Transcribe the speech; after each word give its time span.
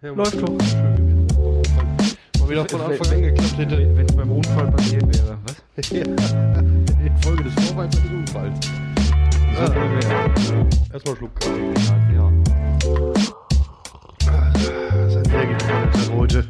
Ja, 0.00 0.12
Läuft 0.12 0.40
doch. 0.40 0.48
Mal 2.38 2.48
wieder 2.48 2.68
von 2.68 2.80
Anfang 2.82 3.12
an 3.16 3.22
geklappt 3.22 3.58
hätte. 3.58 3.96
Wenn 3.96 4.06
es 4.06 4.14
beim 4.14 4.30
Unfall 4.30 4.70
passiert 4.70 5.02
wäre. 5.02 5.38
Was? 5.44 5.90
Infolge 5.90 7.44
des 7.44 7.54
Vorfalls 7.54 7.96
eines 7.98 8.10
Unfalls. 8.12 8.66
So 9.56 9.60
Ja. 9.60 9.74
wohl 9.74 9.90
wäre. 9.90 10.66
Erstmal 10.92 11.16
Schluck 11.16 11.34
Kaffee. 11.40 11.74
Ja. 12.14 12.32
Das 14.22 15.14
ist 15.14 15.16
ein 15.16 15.24
sehr 15.24 15.46
getrockneter 15.46 16.14
heute. 16.16 16.44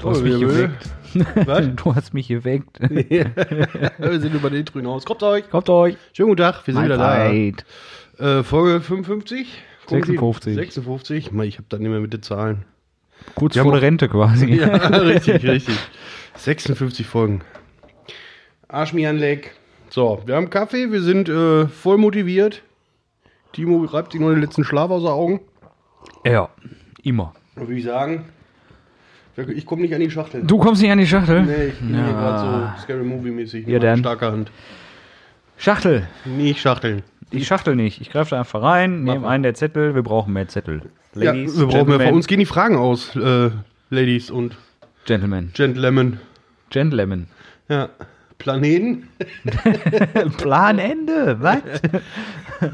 Du 0.00 0.10
hast 0.10 0.22
mich 0.22 0.40
geweckt. 0.40 0.90
Was? 1.48 1.66
Du 1.74 1.94
hast 1.94 2.14
mich 2.14 2.28
geweckt. 2.28 2.78
Wir 2.88 4.20
sind 4.20 4.34
über 4.34 4.50
den 4.50 4.60
Intro 4.60 4.78
hinaus. 4.78 5.04
Kommt 5.04 5.24
euch. 5.24 5.50
Kommt 5.50 5.68
euch. 5.70 5.96
Schönen 6.12 6.28
guten 6.30 6.42
Tag, 6.42 6.64
wir 6.66 6.74
sind 6.74 6.84
wieder 6.84 6.98
da. 6.98 7.30
Äh, 7.30 8.44
Folge 8.44 8.80
55? 8.80 9.48
Gucken 9.86 10.04
Sie. 10.04 10.12
56. 10.12 10.54
56. 10.54 11.32
Mal, 11.32 11.46
Ich 11.46 11.56
habe 11.58 11.66
da 11.68 11.78
nicht 11.78 11.88
mehr 11.90 12.00
mit 12.00 12.12
den 12.12 12.22
Zahlen. 12.22 12.64
Kurz 13.34 13.56
vor 13.56 13.72
der 13.72 13.82
Rente 13.82 14.08
quasi. 14.08 14.46
Ja, 14.54 14.66
richtig, 14.76 15.44
richtig. 15.44 15.76
56 16.36 17.06
Folgen. 17.06 17.42
Arsch 18.68 18.92
mir 18.92 19.08
an 19.10 19.18
Leck. 19.18 19.52
So, 19.90 20.20
wir 20.26 20.34
haben 20.34 20.50
Kaffee, 20.50 20.90
wir 20.90 21.00
sind 21.02 21.28
äh, 21.28 21.66
voll 21.68 21.98
motiviert. 21.98 22.62
Timo 23.52 23.84
reibt 23.84 24.12
sich 24.12 24.20
noch 24.20 24.30
den 24.30 24.40
letzten 24.40 24.64
Schlaf 24.64 24.90
aus 24.90 25.02
den 25.02 25.12
Augen. 25.12 25.40
Ja, 26.26 26.48
immer. 27.04 27.32
Und 27.54 27.68
würde 27.68 27.78
ich 27.78 27.84
sagen, 27.84 28.24
ich 29.36 29.64
komme 29.64 29.82
nicht 29.82 29.94
an 29.94 30.00
die 30.00 30.10
Schachtel. 30.10 30.42
Du 30.44 30.58
kommst 30.58 30.82
nicht 30.82 30.90
an 30.90 30.98
die 30.98 31.06
Schachtel? 31.06 31.42
Nee, 31.44 31.66
ich 31.66 31.78
bin 31.78 31.94
Ja. 31.94 32.04
hier 32.04 32.12
gerade 32.14 32.72
so 32.76 32.82
Scary 32.82 33.04
Movie-mäßig. 33.04 33.66
Ja, 33.68 33.78
dann. 33.78 33.98
Starker 34.00 34.32
Hand. 34.32 34.50
Schachtel. 35.56 36.06
Nicht 36.24 36.60
Schachteln. 36.60 37.02
Ich 37.30 37.46
schachtel 37.46 37.74
nicht. 37.74 38.00
Ich 38.00 38.10
greife 38.10 38.30
da 38.30 38.38
einfach 38.40 38.62
rein, 38.62 39.02
nehme 39.02 39.26
einen 39.26 39.42
der 39.42 39.54
Zettel. 39.54 39.94
Wir 39.94 40.02
brauchen 40.02 40.32
mehr 40.32 40.46
Zettel. 40.48 40.82
Ja, 41.14 41.32
Ladies, 41.32 41.58
wir 41.58 41.66
brauchen 41.66 41.72
mehr. 41.72 41.84
Gentlemen, 41.84 42.06
Von 42.08 42.14
uns 42.16 42.26
gehen 42.26 42.38
die 42.38 42.46
Fragen 42.46 42.76
aus, 42.76 43.16
äh, 43.16 43.50
Ladies 43.90 44.30
und 44.30 44.56
Gentlemen. 45.04 45.50
Gentlemen. 45.54 46.20
Gentlemen. 46.70 47.26
Ja. 47.68 47.88
Planeten. 48.38 49.08
Planende, 50.38 51.36
was? 51.40 51.58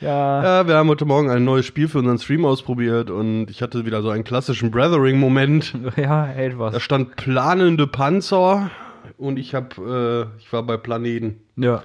ja. 0.00 0.42
Ja, 0.60 0.66
wir 0.68 0.74
haben 0.76 0.88
heute 0.88 1.04
Morgen 1.04 1.30
ein 1.30 1.44
neues 1.44 1.66
Spiel 1.66 1.88
für 1.88 1.98
unseren 1.98 2.18
Stream 2.18 2.44
ausprobiert 2.44 3.10
und 3.10 3.50
ich 3.50 3.62
hatte 3.62 3.86
wieder 3.86 4.02
so 4.02 4.10
einen 4.10 4.24
klassischen 4.24 4.70
Brethering-Moment. 4.70 5.74
Ja, 5.96 6.26
Da 6.26 6.32
etwas. 6.34 6.82
stand 6.82 7.16
planende 7.16 7.86
Panzer 7.86 8.70
und 9.18 9.38
ich 9.38 9.54
hab, 9.54 9.76
äh, 9.78 10.22
ich 10.38 10.52
war 10.52 10.62
bei 10.62 10.76
Planeten. 10.76 11.40
Ja. 11.56 11.82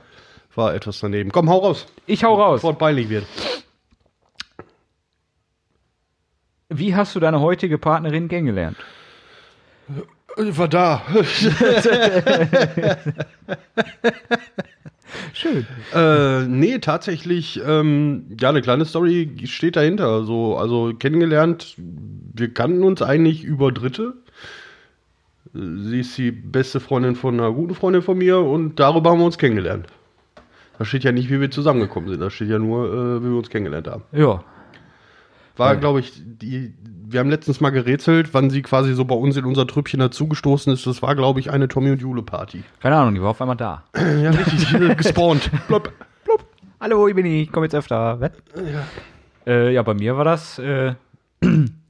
War 0.56 0.74
etwas 0.76 1.00
daneben. 1.00 1.32
Komm, 1.32 1.50
hau 1.50 1.60
raus, 1.60 1.86
Ich 2.08 2.24
hau 2.24 2.36
raus. 2.36 2.58
bevor 2.58 2.74
es 2.74 2.78
peinlich 2.78 3.10
wird. 3.10 3.26
Wie 6.70 6.96
hast 6.96 7.16
du 7.16 7.20
deine 7.20 7.40
heutige 7.42 7.78
Partnerin 7.78 8.28
kennengelernt? 8.30 8.78
Äh, 10.38 10.58
War 10.58 10.68
da. 10.68 11.02
Schön. 15.34 15.66
äh, 15.94 16.44
nee, 16.48 16.80
tatsächlich, 16.80 17.60
ähm, 17.66 18.26
ja, 18.40 18.50
eine 18.50 18.62
kleine 18.62 18.86
Story 18.86 19.30
steht 19.46 19.76
dahinter. 19.76 20.24
So, 20.24 20.56
also 20.58 20.94
kennengelernt, 20.98 21.76
wir 21.78 22.54
kannten 22.54 22.84
uns 22.84 23.02
eigentlich 23.02 23.44
über 23.44 23.72
Dritte. 23.72 24.14
Sie 25.54 26.00
ist 26.00 26.18
die 26.18 26.32
beste 26.32 26.80
Freundin 26.80 27.16
von 27.16 27.40
einer 27.40 27.52
guten 27.52 27.76
Freundin 27.76 28.02
von 28.02 28.18
mir 28.18 28.40
und 28.40 28.80
darüber 28.80 29.12
haben 29.12 29.20
wir 29.20 29.26
uns 29.26 29.38
kennengelernt. 29.38 29.88
Da 30.78 30.86
steht 30.86 31.04
ja 31.04 31.12
nicht, 31.12 31.30
wie 31.30 31.40
wir 31.40 31.52
zusammengekommen 31.52 32.10
sind. 32.10 32.22
Da 32.22 32.30
steht 32.30 32.50
ja 32.50 32.60
nur, 32.60 32.88
äh, 32.88 33.24
wie 33.24 33.30
wir 33.30 33.38
uns 33.38 33.50
kennengelernt 33.50 33.88
haben. 33.88 34.04
Ja. 34.12 34.44
War, 35.58 35.76
glaube 35.76 36.00
ich, 36.00 36.14
die, 36.16 36.74
wir 36.82 37.20
haben 37.20 37.30
letztens 37.30 37.60
mal 37.60 37.70
gerätselt, 37.70 38.34
wann 38.34 38.50
sie 38.50 38.62
quasi 38.62 38.94
so 38.94 39.06
bei 39.06 39.16
uns 39.16 39.36
in 39.38 39.46
unser 39.46 39.68
Trüppchen 39.68 40.00
dazugestoßen 40.00 40.74
ist. 40.74 40.88
Das 40.88 41.02
war, 41.02 41.16
glaube 41.16 41.40
ich, 41.40 41.52
eine 41.52 41.68
Tommy 41.68 41.92
und 41.92 42.02
Jule 42.02 42.24
Party. 42.24 42.64
Keine 42.80 42.96
Ahnung, 42.96 43.14
die 43.14 43.22
war 43.22 43.30
auf 43.30 43.42
einmal 43.42 43.58
da. 43.58 43.84
Ja, 43.96 44.32
richtig, 44.32 44.98
gespawnt. 44.98 45.52
Blop. 45.68 45.92
Hallo, 46.80 47.08
ich 47.08 47.14
bin 47.14 47.28
ich, 47.28 47.44
ich 47.44 47.52
komme 47.52 47.68
jetzt 47.68 47.76
öfter. 47.76 48.20
Was? 48.20 48.32
Ja. 48.56 48.88
Äh, 49.46 49.74
ja, 49.74 49.84
bei 49.84 49.94
mir 49.94 50.18
war 50.18 50.24
das 50.24 50.58
äh, 50.58 50.96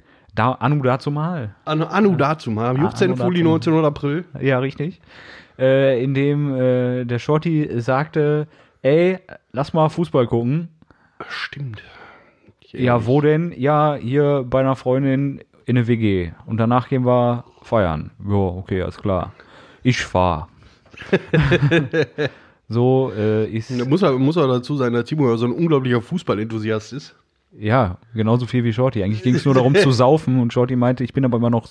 da, 0.42 0.58
Anu 0.60 0.82
dazu 0.82 1.12
mal. 1.12 1.56
Anu, 1.66 1.86
Anu 1.86 2.16
dazu 2.16 2.52
mal. 2.52 2.70
Am 2.70 2.78
Ah, 2.78 2.90
15. 2.90 3.12
Anu 3.12 3.24
Juli, 3.24 3.40
dazu 3.40 3.70
mal. 3.72 3.82
19. 3.82 3.86
April. 3.86 4.26
Ja, 4.40 4.60
richtig. 4.60 5.00
Äh, 5.60 6.04
in 6.04 6.14
dem 6.14 6.56
äh, 6.56 7.06
der 7.06 7.20
Shorty 7.20 7.70
sagte, 7.82 8.48
ey, 8.82 9.20
lass 9.52 9.74
mal 9.74 9.90
Fußball 9.90 10.26
gucken. 10.28 10.70
Stimmt. 11.30 11.84
Ja, 12.72 13.06
wo 13.06 13.22
denn? 13.22 13.54
Ja, 13.56 13.96
hier 13.96 14.46
bei 14.50 14.62
einer 14.62 14.76
Freundin 14.76 15.42
in 15.66 15.78
eine 15.78 15.88
WG. 15.88 16.32
Und 16.46 16.58
danach 16.58 16.88
gehen 16.90 17.06
wir 17.06 17.44
feiern. 17.62 18.12
Ja, 18.28 18.34
okay, 18.36 18.82
alles 18.82 18.98
klar. 18.98 19.34
Ich 19.84 20.04
fahr. 20.04 20.48
so 22.70 23.12
äh, 23.16 23.46
ist, 23.46 23.72
Da 23.80 23.86
muss 23.86 24.02
er, 24.02 24.14
muss 24.14 24.38
er 24.38 24.48
dazu 24.48 24.76
sein, 24.76 24.94
dass 24.94 25.06
Timo 25.06 25.30
ja 25.30 25.38
so 25.38 25.46
ein 25.46 25.52
unglaublicher 25.52 26.02
Fußballenthusiast 26.02 26.94
ist. 26.94 27.16
Ja, 27.58 27.98
genauso 28.14 28.46
viel 28.46 28.64
wie 28.64 28.74
Shorty. 28.74 29.04
Eigentlich 29.04 29.24
ging 29.24 29.36
es 29.36 29.46
nur 29.46 29.54
darum 29.54 29.76
zu 29.76 29.92
saufen 29.92 30.40
und 30.40 30.54
Shorty 30.54 30.76
meinte, 30.76 31.04
ich 31.04 31.14
bin 31.14 31.26
aber 31.26 31.38
immer 31.38 31.50
noch 31.50 31.68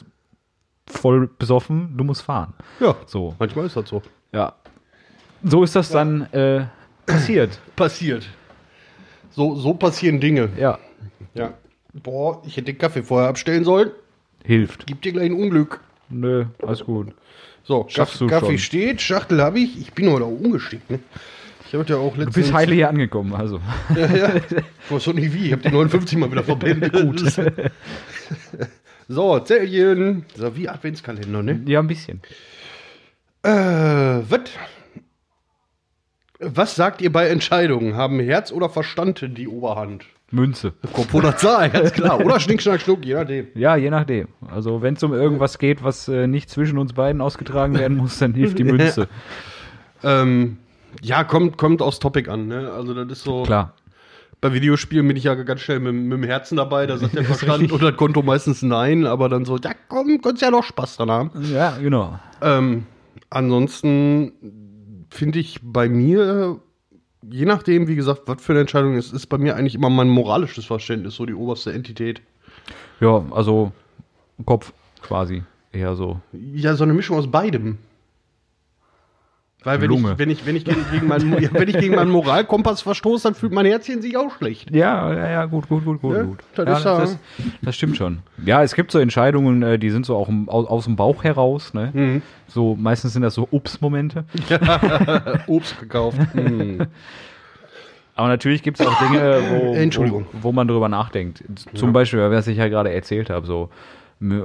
voll 0.86 1.28
besoffen, 1.38 1.96
du 1.96 2.04
musst 2.04 2.22
fahren. 2.22 2.54
Ja, 2.80 2.96
So, 3.06 3.34
manchmal 3.38 3.66
ist 3.66 3.76
das 3.76 3.88
so. 3.88 4.02
ja. 4.32 4.54
So 5.42 5.62
ist 5.64 5.74
das 5.74 5.88
dann 5.88 6.22
äh, 6.32 6.66
passiert. 7.06 7.58
Passiert. 7.76 8.28
So, 9.30 9.54
so 9.54 9.72
passieren 9.72 10.20
Dinge. 10.20 10.50
Ja, 10.58 10.78
Ja. 11.34 11.54
Boah, 11.94 12.42
ich 12.44 12.56
hätte 12.58 12.66
den 12.66 12.78
Kaffee 12.78 13.02
vorher 13.02 13.28
abstellen 13.30 13.64
sollen. 13.64 13.90
hilft. 14.44 14.86
Gibt 14.86 15.04
dir 15.06 15.12
gleich 15.12 15.30
ein 15.30 15.36
Unglück. 15.36 15.80
Nö, 16.10 16.44
alles 16.66 16.84
gut. 16.84 17.14
So, 17.64 17.86
Schaffst 17.88 18.14
Kaff- 18.14 18.18
du 18.18 18.26
Kaffee 18.26 18.46
schon. 18.46 18.58
steht, 18.58 19.00
Schachtel 19.00 19.40
habe 19.40 19.60
ich. 19.60 19.78
Ich 19.80 19.92
bin 19.94 20.10
heute 20.10 20.24
auch 20.26 20.28
umgestickt, 20.40 20.90
ne? 20.90 20.98
Ich 21.70 21.74
habe 21.74 21.84
ja 21.88 21.98
auch 21.98 22.14
Du 22.14 22.22
letztens... 22.22 22.34
bist 22.34 22.52
heile 22.52 22.74
hier 22.74 22.88
angekommen, 22.88 23.32
also. 23.32 23.60
Ja, 23.94 24.06
ja. 24.12 24.34
Ich 24.84 24.90
weiß 24.90 25.04
doch 25.04 25.12
nicht 25.12 25.32
wie. 25.32 25.46
Ich 25.46 25.52
habe 25.52 25.62
die 25.62 25.68
59 25.68 26.18
mal 26.18 26.28
wieder 26.32 26.42
verbändet. 26.42 26.92
Gut. 27.00 27.20
so, 29.08 29.38
Zellchen. 29.38 30.24
So, 30.34 30.56
wie 30.56 30.68
Adventskalender, 30.68 31.44
ne? 31.44 31.62
Ja, 31.66 31.78
ein 31.78 31.86
bisschen. 31.86 32.22
Äh, 33.44 33.50
was? 33.50 34.40
Was 36.40 36.74
sagt 36.74 37.02
ihr 37.02 37.12
bei 37.12 37.28
Entscheidungen? 37.28 37.94
Haben 37.94 38.18
Herz 38.18 38.50
oder 38.50 38.68
Verstand 38.68 39.24
die 39.38 39.46
Oberhand? 39.46 40.06
Münze. 40.32 40.72
Kopf 40.92 41.14
oder 41.14 41.36
Zahl, 41.36 41.70
ganz 41.70 41.92
klar. 41.92 42.18
Oder 42.18 42.40
Schnick, 42.40 42.62
Schnack, 42.62 42.80
Schnuck, 42.80 43.04
je 43.04 43.14
nachdem. 43.14 43.46
Ja, 43.54 43.76
je 43.76 43.90
nachdem. 43.90 44.26
Also 44.50 44.82
wenn 44.82 44.94
es 44.94 45.02
um 45.04 45.12
irgendwas 45.12 45.58
geht, 45.58 45.84
was 45.84 46.08
äh, 46.08 46.26
nicht 46.26 46.50
zwischen 46.50 46.78
uns 46.78 46.94
beiden 46.94 47.20
ausgetragen 47.20 47.78
werden 47.78 47.96
muss, 47.96 48.18
dann 48.18 48.34
hilft 48.34 48.58
die 48.58 48.64
Münze. 48.64 49.08
Ähm, 50.02 50.56
ja, 51.02 51.24
kommt, 51.24 51.56
kommt 51.58 51.82
aufs 51.82 51.98
Topic 51.98 52.30
an, 52.30 52.48
ne? 52.48 52.70
Also, 52.72 52.94
das 52.94 53.18
ist 53.18 53.24
so. 53.24 53.42
Klar. 53.42 53.74
Bei 54.40 54.54
Videospielen 54.54 55.06
bin 55.06 55.18
ich 55.18 55.24
ja 55.24 55.34
ganz 55.34 55.60
schnell 55.60 55.80
mit, 55.80 55.92
mit 55.92 56.12
dem 56.12 56.22
Herzen 56.22 56.56
dabei. 56.56 56.86
Da 56.86 56.96
sagt 56.96 57.14
der 57.14 57.24
Verstand 57.26 57.70
und 57.70 57.82
das 57.82 57.96
Konto 57.96 58.22
meistens 58.22 58.62
nein, 58.62 59.06
aber 59.06 59.28
dann 59.28 59.44
so, 59.44 59.58
ja 59.58 59.72
komm, 59.88 60.20
könntest 60.22 60.42
ja 60.42 60.50
noch 60.50 60.64
Spaß 60.64 60.96
dran 60.96 61.10
haben. 61.10 61.30
Ja, 61.52 61.76
genau. 61.76 62.18
Ähm, 62.40 62.86
ansonsten 63.28 64.32
finde 65.10 65.40
ich 65.40 65.60
bei 65.62 65.90
mir, 65.90 66.58
je 67.30 67.44
nachdem, 67.44 67.86
wie 67.86 67.96
gesagt, 67.96 68.22
was 68.26 68.42
für 68.42 68.52
eine 68.52 68.60
Entscheidung 68.60 68.96
es 68.96 69.08
ist, 69.08 69.12
ist 69.12 69.26
bei 69.26 69.36
mir 69.36 69.56
eigentlich 69.56 69.74
immer 69.74 69.90
mein 69.90 70.08
moralisches 70.08 70.64
Verständnis 70.64 71.16
so 71.16 71.26
die 71.26 71.34
oberste 71.34 71.72
Entität. 71.72 72.22
Ja, 73.00 73.22
also 73.32 73.72
Kopf 74.46 74.72
quasi. 75.02 75.42
Eher 75.72 75.94
so. 75.94 76.20
Ja, 76.32 76.74
so 76.74 76.84
eine 76.84 76.94
Mischung 76.94 77.16
aus 77.16 77.30
beidem. 77.30 77.78
Weil 79.62 79.80
wenn 79.82 79.90
Lunge. 79.90 80.12
ich, 80.12 80.18
wenn 80.18 80.30
ich, 80.30 80.46
wenn 80.46 80.56
ich 80.56 80.64
gegen, 80.64 80.84
gegen 80.90 81.06
meinen, 81.06 81.38
ja, 81.42 81.50
wenn 81.52 81.68
ich 81.68 81.78
gegen 81.78 81.94
meinen 81.94 82.10
Moralkompass 82.10 82.80
verstoße, 82.80 83.24
dann 83.24 83.34
fühlt 83.34 83.52
mein 83.52 83.66
Herzchen 83.66 84.00
sich 84.00 84.16
auch 84.16 84.34
schlecht. 84.36 84.74
Ja, 84.74 85.12
ja, 85.12 85.30
ja, 85.30 85.44
gut, 85.44 85.68
gut, 85.68 85.84
gut, 85.84 86.00
gut, 86.00 86.16
Ja, 86.16 86.22
gut. 86.22 86.38
das 86.54 86.66
ja, 86.66 86.76
ist 86.78 86.84
ja- 86.84 86.98
das, 87.00 87.18
das 87.60 87.76
stimmt 87.76 87.96
schon. 87.98 88.20
Ja, 88.44 88.62
es 88.62 88.74
gibt 88.74 88.90
so 88.90 88.98
Entscheidungen, 88.98 89.62
äh, 89.62 89.78
die 89.78 89.90
sind 89.90 90.06
so 90.06 90.16
auch 90.16 90.30
aus, 90.46 90.66
aus 90.66 90.84
dem 90.84 90.96
Bauch 90.96 91.24
heraus, 91.24 91.74
ne? 91.74 91.90
Mhm. 91.92 92.22
So, 92.48 92.74
meistens 92.74 93.12
sind 93.12 93.20
das 93.22 93.34
so 93.34 93.46
Ups-Momente. 93.50 94.24
Obst 95.46 95.78
gekauft. 95.78 96.18
Hm. 96.32 96.86
Aber 98.14 98.28
natürlich 98.28 98.62
gibt 98.62 98.80
es 98.80 98.86
auch 98.86 98.98
Dinge, 99.08 99.42
wo, 99.50 99.74
wo, 100.10 100.24
wo 100.42 100.52
man 100.52 100.68
drüber 100.68 100.88
nachdenkt. 100.88 101.44
Zum 101.74 101.92
Beispiel, 101.92 102.20
was 102.30 102.46
ich 102.48 102.58
ja 102.58 102.68
gerade 102.68 102.92
erzählt 102.92 103.30
habe, 103.30 103.46
so, 103.46 103.70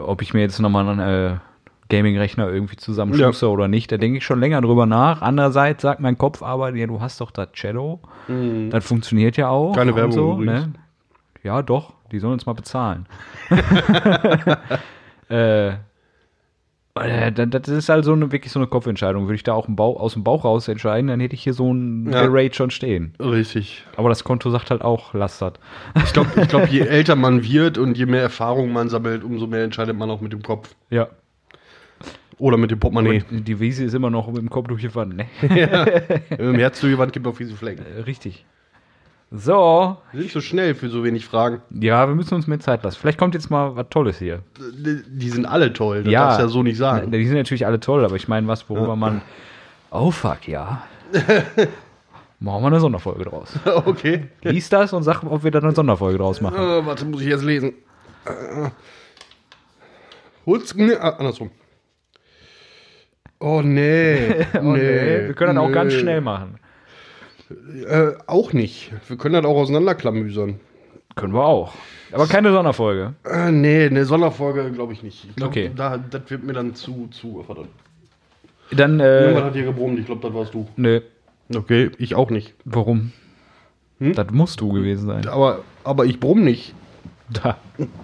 ob 0.05 0.21
ich 0.21 0.33
mir 0.33 0.41
jetzt 0.41 0.59
nochmal 0.59 0.87
einen 0.87 0.99
äh, 0.99 1.37
Gaming-Rechner 1.89 2.49
irgendwie 2.49 2.75
zusammenschustere 2.77 3.49
oder 3.51 3.67
nicht, 3.67 3.91
da 3.91 3.97
denke 3.97 4.17
ich 4.17 4.25
schon 4.25 4.39
länger 4.39 4.61
drüber 4.61 4.85
nach. 4.85 5.21
Andererseits 5.21 5.81
sagt 5.83 5.99
mein 5.99 6.17
Kopf 6.17 6.41
aber, 6.41 6.73
ja, 6.75 6.87
du 6.87 6.99
hast 7.01 7.21
doch 7.21 7.31
das 7.31 7.49
Shadow, 7.53 7.99
das 8.69 8.85
funktioniert 8.85 9.37
ja 9.37 9.49
auch. 9.49 9.71
Mhm. 9.71 9.75
Keine 9.75 9.95
Werbung 9.95 10.11
so, 10.11 10.37
ne? 10.37 10.73
Ja, 11.43 11.61
doch, 11.61 11.93
die 12.11 12.19
sollen 12.19 12.33
uns 12.33 12.45
mal 12.47 12.53
bezahlen. 12.53 13.05
äh, 15.29 15.73
Äh, 16.97 17.33
da- 17.33 17.45
Das 17.45 17.67
ist 17.67 17.89
halt 17.89 18.05
so 18.05 18.13
eine, 18.13 18.31
wirklich 18.31 18.53
so 18.53 18.57
eine 18.59 18.67
Kopfentscheidung. 18.67 19.23
Würde 19.25 19.35
ich 19.35 19.43
da 19.43 19.51
auch 19.53 19.65
Bauch, 19.67 19.99
aus 19.99 20.13
dem 20.13 20.23
Bauch 20.23 20.45
raus 20.45 20.69
entscheiden, 20.69 21.07
dann 21.07 21.19
hätte 21.19 21.35
ich 21.35 21.43
hier 21.43 21.53
so 21.53 21.69
ein 21.73 22.09
Ja. 22.09 22.25
Raid 22.25 22.55
schon 22.55 22.69
stehen. 22.71 23.13
Richtig. 23.19 23.83
Aber 23.97 24.07
das 24.07 24.23
Konto 24.23 24.49
sagt 24.49 24.71
halt 24.71 24.81
auch, 24.81 25.13
lasst 25.13 25.41
das. 25.41 25.53
Ich 26.05 26.13
glaube, 26.13 26.29
ich 26.41 26.47
glaub, 26.47 26.67
je 26.69 26.79
älter 26.87 27.17
man 27.17 27.43
wird 27.43 27.77
und 27.77 27.97
je 27.97 28.05
mehr 28.05 28.21
Erfahrung 28.21 28.71
man 28.71 28.87
sammelt, 28.87 29.25
umso 29.25 29.45
mehr 29.45 29.65
entscheidet 29.65 29.97
man 29.97 30.09
auch 30.09 30.21
mit 30.21 30.31
dem 30.31 30.41
Kopf. 30.41 30.73
Ja. 30.89 31.07
Oder 32.37 32.57
mit 32.57 32.71
dem 32.71 32.79
Portemonnaie. 32.79 33.23
Und 33.31 33.47
Die 33.47 33.59
Wiese 33.59 33.85
ist 33.85 33.93
immer 33.93 34.09
noch 34.09 34.27
mit 34.27 34.37
dem 34.37 34.49
Kopf 34.49 34.67
durch 34.67 34.81
die 34.81 34.93
Wand, 34.93 35.15
ne? 35.15 35.25
Im 36.37 36.55
Herz 36.55 36.81
durch 36.81 36.93
die 36.93 36.97
Wand 36.99 37.13
gibt 37.13 37.25
auch 37.27 37.35
fiese 37.35 37.55
Flecken. 37.55 37.85
Äh, 37.97 38.01
Richtig. 38.01 38.45
So. 39.31 39.97
Wir 40.11 40.21
sind 40.21 40.31
so 40.31 40.41
schnell 40.41 40.75
für 40.75 40.89
so 40.89 41.03
wenig 41.03 41.25
Fragen. 41.25 41.61
Ja, 41.71 42.07
wir 42.07 42.15
müssen 42.15 42.35
uns 42.35 42.47
mehr 42.47 42.59
Zeit 42.59 42.83
lassen. 42.83 42.97
Vielleicht 42.99 43.17
kommt 43.17 43.33
jetzt 43.33 43.49
mal 43.49 43.75
was 43.75 43.87
Tolles 43.89 44.19
hier. 44.19 44.43
Die 44.59 45.29
sind 45.29 45.45
alle 45.45 45.73
toll. 45.73 46.03
Das 46.03 46.11
Ja. 46.13 46.23
darfst 46.25 46.39
du 46.39 46.43
ja 46.43 46.49
so 46.49 46.63
nicht 46.63 46.77
sagen. 46.77 47.11
Die 47.11 47.25
sind 47.25 47.37
natürlich 47.37 47.65
alle 47.65 47.79
toll, 47.79 48.05
aber 48.05 48.15
ich 48.15 48.27
meine, 48.27 48.47
was, 48.47 48.69
worüber 48.69 48.95
man. 48.95 49.21
Oh 49.91 50.11
fuck, 50.11 50.47
ja. 50.47 50.83
Machen 52.39 52.63
wir 52.63 52.67
eine 52.67 52.79
Sonderfolge 52.79 53.23
draus. 53.25 53.57
Okay. 53.65 54.25
Lies 54.43 54.69
das 54.69 54.93
und 54.93 55.03
sag, 55.03 55.23
ob 55.23 55.43
wir 55.43 55.51
da 55.51 55.59
eine 55.59 55.71
Sonderfolge 55.71 56.17
draus 56.17 56.41
machen. 56.41 56.57
Äh, 56.57 56.85
warte, 56.85 57.05
muss 57.05 57.21
ich 57.21 57.27
jetzt 57.27 57.43
lesen. 57.43 57.73
Äh, 58.25 58.69
ah, 60.99 61.09
andersrum. 61.17 61.49
Oh 63.39 63.61
nee. 63.61 64.45
Oh, 64.55 64.73
nee. 64.73 65.25
Wir 65.27 65.33
können 65.33 65.55
das 65.55 65.63
auch 65.63 65.71
ganz 65.71 65.93
schnell 65.93 66.21
machen. 66.21 66.59
Äh, 67.87 68.11
auch 68.27 68.53
nicht. 68.53 68.91
Wir 69.07 69.17
können 69.17 69.33
das 69.35 69.45
auch 69.45 69.57
auseinanderklamüsern. 69.57 70.59
Können 71.15 71.33
wir 71.33 71.45
auch. 71.45 71.73
Aber 72.11 72.27
keine 72.27 72.51
Sonderfolge. 72.51 73.13
Äh, 73.23 73.51
nee, 73.51 73.85
eine 73.85 74.05
Sonderfolge 74.05 74.71
glaube 74.71 74.93
ich 74.93 75.03
nicht. 75.03 75.25
Ich 75.29 75.35
glaub, 75.35 75.49
Okay. 75.49 75.71
Da, 75.75 75.97
das 75.97 76.23
wird 76.29 76.43
mir 76.43 76.53
dann 76.53 76.75
zu, 76.75 77.07
zu. 77.11 77.43
Verdammt. 77.43 77.69
Dann, 78.71 78.99
Irgendwann 78.99 79.43
äh. 79.43 79.45
hat 79.47 79.53
hier 79.53 79.65
gebrummt. 79.65 79.99
Ich 79.99 80.05
glaube, 80.05 80.21
das 80.21 80.33
warst 80.33 80.53
du. 80.53 80.67
Nö. 80.75 81.01
Okay, 81.53 81.91
ich 81.99 82.15
auch 82.15 82.31
nicht. 82.31 82.55
Warum? 82.65 83.11
Hm? 83.99 84.13
Das 84.13 84.31
musst 84.31 84.59
du 84.61 84.69
gewesen 84.73 85.07
sein. 85.07 85.27
Aber, 85.27 85.59
aber 85.83 86.05
ich 86.05 86.19
brumm 86.19 86.43
nicht. 86.43 86.73
Da. 87.29 87.57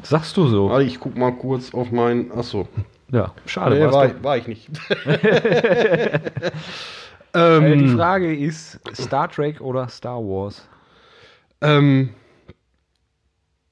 Sagst 0.03 0.37
du 0.37 0.47
so. 0.47 0.69
Warte, 0.69 0.85
ich 0.85 0.99
guck 0.99 1.17
mal 1.17 1.31
kurz 1.31 1.73
auf 1.73 1.91
mein. 1.91 2.31
Achso. 2.31 2.67
Ja, 3.11 3.33
schade. 3.45 3.75
Nee, 3.75 3.91
war, 3.91 4.07
ich- 4.07 4.23
war 4.23 4.37
ich 4.37 4.47
nicht. 4.47 4.69
Äh, 7.33 7.77
die 7.77 7.85
ähm, 7.85 7.95
Frage 7.95 8.35
ist: 8.35 8.79
Star 8.93 9.29
Trek 9.29 9.61
oder 9.61 9.87
Star 9.87 10.17
Wars? 10.17 10.67
ähm, 11.61 12.09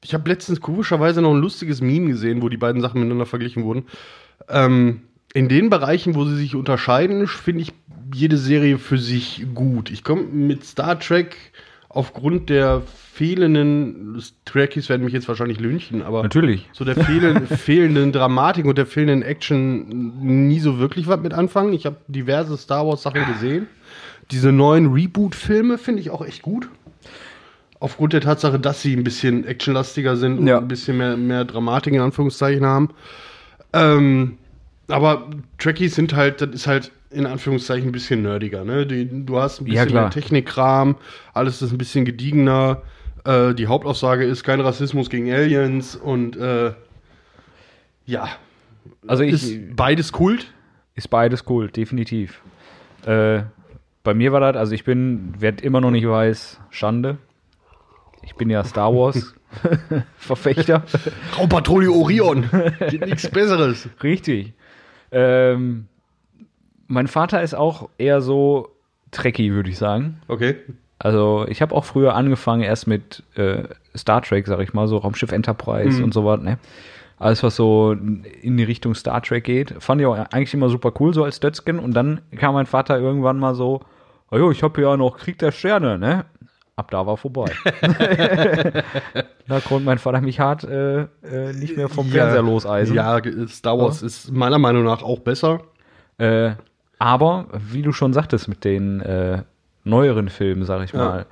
ich 0.02 0.14
habe 0.14 0.30
letztens 0.30 0.62
komischerweise 0.62 1.22
noch 1.22 1.34
ein 1.34 1.42
lustiges 1.42 1.82
Meme 1.82 2.08
gesehen, 2.08 2.42
wo 2.42 2.48
die 2.48 2.56
beiden 2.56 2.82
Sachen 2.82 3.02
miteinander 3.02 3.26
verglichen 3.26 3.66
wurden. 3.66 3.86
Ähm, 4.48 5.02
in 5.34 5.50
den 5.50 5.70
Bereichen, 5.70 6.16
wo 6.16 6.24
sie 6.24 6.38
sich 6.38 6.56
unterscheiden, 6.56 7.28
finde 7.28 7.62
ich 7.64 7.74
jede 8.14 8.38
Serie 8.38 8.78
für 8.78 8.98
sich 8.98 9.46
gut. 9.54 9.92
Ich 9.92 10.06
komme 10.06 10.24
mit 10.24 10.64
Star 10.64 10.98
Trek 11.00 11.36
aufgrund 11.90 12.50
der 12.50 12.82
fehlenden 13.14 14.22
Trekkies 14.46 14.88
werden 14.90 15.04
mich 15.04 15.14
jetzt 15.14 15.28
wahrscheinlich 15.28 15.60
lynchen, 15.60 16.02
aber 16.04 16.24
Natürlich. 16.24 16.70
so 16.72 16.86
der 16.86 16.96
fehlenden, 16.96 17.48
fehlenden 17.58 18.12
Dramatik 18.12 18.66
und 18.66 18.78
der 18.78 18.86
fehlenden 18.86 19.24
Action 19.24 20.14
nie 20.48 20.60
so 20.60 20.80
wirklich 20.80 21.08
was 21.08 21.20
mit 21.20 21.34
anfangen. 21.34 21.74
Ich 21.74 21.86
habe 21.86 21.98
diverse 22.08 22.58
Star 22.58 22.88
Wars 22.88 23.02
Sachen 23.02 23.26
gesehen. 23.26 23.68
Diese 24.32 24.52
neuen 24.52 24.94
Reboot-Filme 24.94 25.78
finde 25.80 26.02
ich 26.02 26.12
auch 26.12 26.24
echt 26.24 26.44
gut. 26.44 26.70
Aufgrund 27.80 28.14
der 28.14 28.22
Tatsache, 28.22 28.60
dass 28.60 28.82
sie 28.82 28.96
ein 28.96 29.04
bisschen 29.04 29.46
actionlastiger 29.46 30.16
sind 30.16 30.38
und 30.40 30.48
Ja. 30.48 30.60
ein 30.60 30.68
bisschen 30.68 30.98
mehr, 30.98 31.18
mehr 31.18 31.46
Dramatik 31.46 31.94
in 31.94 32.02
Anführungszeichen 32.02 32.66
haben. 32.66 32.90
Ähm, 33.74 34.38
aber 34.90 35.30
Trekkies 35.58 35.96
sind 35.96 36.14
halt, 36.14 36.42
das 36.42 36.50
ist 36.50 36.68
halt 36.68 36.92
in 37.12 37.26
Anführungszeichen 37.26 37.90
ein 37.90 37.92
bisschen 37.92 38.22
nerdiger. 38.22 38.64
Ne? 38.64 38.86
Die, 38.86 39.26
du 39.26 39.40
hast 39.40 39.62
ein 39.62 39.68
Ja, 39.68 39.84
bisschen 39.84 39.96
mehr 40.00 40.10
Technikkram, 40.10 40.96
alles 41.34 41.62
ist 41.62 41.72
ein 41.72 41.78
bisschen 41.78 42.06
gediegener. 42.06 42.82
Äh, 43.26 43.54
die 43.54 43.68
Hauptaussage 43.68 44.24
ist 44.26 44.44
kein 44.44 44.62
Rassismus 44.62 45.10
gegen 45.10 45.32
Aliens 45.32 45.96
und 45.96 46.36
äh, 46.38 46.74
ja, 48.06 48.30
Also 49.08 49.24
ich, 49.24 49.34
ist 49.34 49.76
beides 49.76 50.12
Kult. 50.12 50.54
Ist 50.96 51.10
beides 51.10 51.46
cool, 51.50 51.70
definitiv. 51.70 52.42
Äh, 53.06 53.44
bei 54.04 54.14
mir 54.14 54.32
war 54.32 54.40
das, 54.40 54.56
also 54.56 54.74
ich 54.74 54.84
bin, 54.84 55.34
wer 55.38 55.62
immer 55.64 55.82
noch 55.82 55.92
nicht 55.92 56.08
weiß, 56.08 56.60
Schande. 56.70 57.18
Ich 58.24 58.36
bin 58.36 58.50
ja 58.50 58.64
Star 58.64 58.94
Wars 58.94 59.34
Verfechter. 60.18 60.84
Raubpatrouille 61.38 61.92
Orion. 61.92 62.50
Gibt 62.90 63.06
nichts 63.06 63.30
Besseres. 63.30 63.90
Richtig. 64.04 64.54
Ähm, 65.12 65.88
mein 66.90 67.08
Vater 67.08 67.42
ist 67.42 67.54
auch 67.54 67.88
eher 67.98 68.20
so 68.20 68.70
Trekkie, 69.12 69.52
würde 69.54 69.70
ich 69.70 69.78
sagen. 69.78 70.22
Okay. 70.28 70.58
Also 70.98 71.46
ich 71.48 71.62
habe 71.62 71.74
auch 71.74 71.86
früher 71.86 72.14
angefangen 72.16 72.62
erst 72.62 72.86
mit 72.88 73.24
äh, 73.36 73.64
Star 73.96 74.22
Trek, 74.22 74.48
sag 74.48 74.60
ich 74.60 74.74
mal, 74.74 74.88
so 74.88 74.98
Raumschiff 74.98 75.32
Enterprise 75.32 75.98
Mhm. 76.00 76.04
und 76.04 76.14
so 76.14 76.26
was, 76.26 76.42
ne? 76.42 76.58
Alles, 77.18 77.44
was 77.44 77.56
so 77.56 77.92
in 77.94 78.58
die 78.58 78.64
Richtung 78.64 78.96
Star 78.96 79.22
Trek 79.22 79.44
geht, 79.44 79.76
fand 79.80 80.02
ich 80.02 80.08
auch 80.08 80.16
eigentlich 80.16 80.54
immer 80.54 80.70
super 80.70 80.92
cool, 81.00 81.14
so 81.14 81.24
als 81.24 81.40
Dötzken. 81.40 81.78
Und 81.80 81.94
dann 81.94 82.22
kam 82.38 82.54
mein 82.54 82.66
Vater 82.66 82.98
irgendwann 83.00 83.40
mal 83.40 83.56
so, 83.56 83.82
oh 84.32 84.38
jo, 84.38 84.52
ich 84.52 84.64
habe 84.64 84.82
ja 84.82 84.96
noch 84.98 85.18
Krieg 85.18 85.38
der 85.40 85.52
Sterne, 85.52 85.98
ne? 85.98 86.26
Ab 86.78 86.92
da 86.92 87.06
war 87.06 87.18
vorbei. 87.18 87.52
da 89.48 89.60
konnte 89.60 89.84
mein 89.86 89.98
Vater 89.98 90.22
mich 90.22 90.40
hart 90.40 90.64
äh, 90.64 91.02
äh, 91.02 91.54
nicht 91.54 91.76
mehr 91.76 91.90
vom 91.90 92.08
Fernseher 92.08 92.42
loseisen. 92.42 92.96
Ja, 92.96 93.20
Star 93.48 93.78
Wars 93.78 94.02
ist 94.02 94.32
meiner 94.32 94.58
Meinung 94.60 94.86
nach 94.86 95.04
auch 95.04 95.20
besser. 95.20 95.62
Äh, 96.18 96.52
aber, 97.00 97.48
wie 97.72 97.82
du 97.82 97.92
schon 97.92 98.14
sagtest, 98.14 98.48
mit 98.48 98.64
den 98.64 99.00
äh, 99.02 99.42
neueren 99.84 100.30
Filmen, 100.30 100.64
sag 100.66 100.84
ich 100.84 100.92
Ja. 100.92 101.00
mal, 101.00 101.26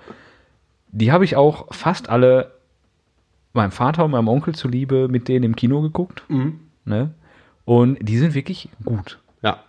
die 0.92 1.12
habe 1.12 1.26
ich 1.26 1.36
auch 1.36 1.74
fast 1.74 2.10
alle 2.10 2.52
meinem 3.54 3.72
Vater 3.72 4.06
und 4.06 4.12
meinem 4.12 4.28
Onkel 4.28 4.56
zuliebe 4.56 5.08
mit 5.08 5.28
denen 5.28 5.44
im 5.44 5.56
Kino 5.56 5.82
geguckt. 5.82 6.24
Mhm. 6.30 6.60
Ne? 6.86 7.12
Und 7.66 7.98
die 8.02 8.18
sind 8.18 8.34
wirklich 8.34 8.70
gut. 8.86 9.20
Ja. 9.42 9.60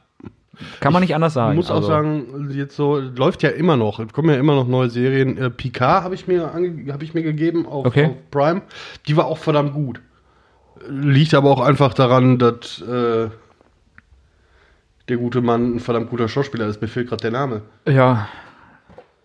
Kann 0.80 0.92
man 0.92 1.02
nicht 1.02 1.14
anders 1.14 1.32
Ich 1.32 1.34
sagen. 1.34 1.56
muss 1.56 1.70
auch 1.70 1.76
Also, 1.76 1.88
sagen, 1.88 2.50
jetzt 2.52 2.76
so 2.76 2.98
läuft 2.98 3.42
ja 3.42 3.50
immer 3.50 3.76
noch. 3.76 3.98
Es 4.00 4.12
kommen 4.12 4.30
ja 4.30 4.36
immer 4.36 4.54
noch 4.54 4.66
neue 4.68 4.90
Serien. 4.90 5.36
Äh, 5.38 5.50
Picard 5.50 6.04
habe 6.04 6.14
ich 6.14 6.26
mir 6.28 6.52
habe 6.52 7.04
ich 7.04 7.14
mir 7.14 7.22
gegeben 7.22 7.66
auf, 7.66 7.86
Okay. 7.86 8.06
auf 8.06 8.30
Prime. 8.30 8.62
Die 9.06 9.16
war 9.16 9.26
auch 9.26 9.38
verdammt 9.38 9.72
gut. 9.72 10.00
Liegt 10.88 11.34
aber 11.34 11.50
auch 11.50 11.60
einfach 11.60 11.94
daran, 11.94 12.38
dass 12.38 12.80
äh, 12.82 13.28
der 15.08 15.16
gute 15.16 15.40
Mann 15.40 15.76
ein 15.76 15.80
verdammt 15.80 16.10
guter 16.10 16.28
Schauspieler 16.28 16.66
ist. 16.66 16.80
Mir 16.82 16.88
fehlt 16.88 17.08
gerade 17.08 17.22
der 17.22 17.30
Name. 17.30 17.62
Ja, 17.86 18.28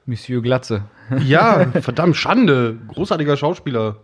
Monsieur 0.05 0.41
Glatze. 0.41 0.83
Ja, 1.25 1.65
verdammt 1.81 2.15
Schande. 2.15 2.77
Großartiger 2.89 3.37
Schauspieler. 3.37 3.97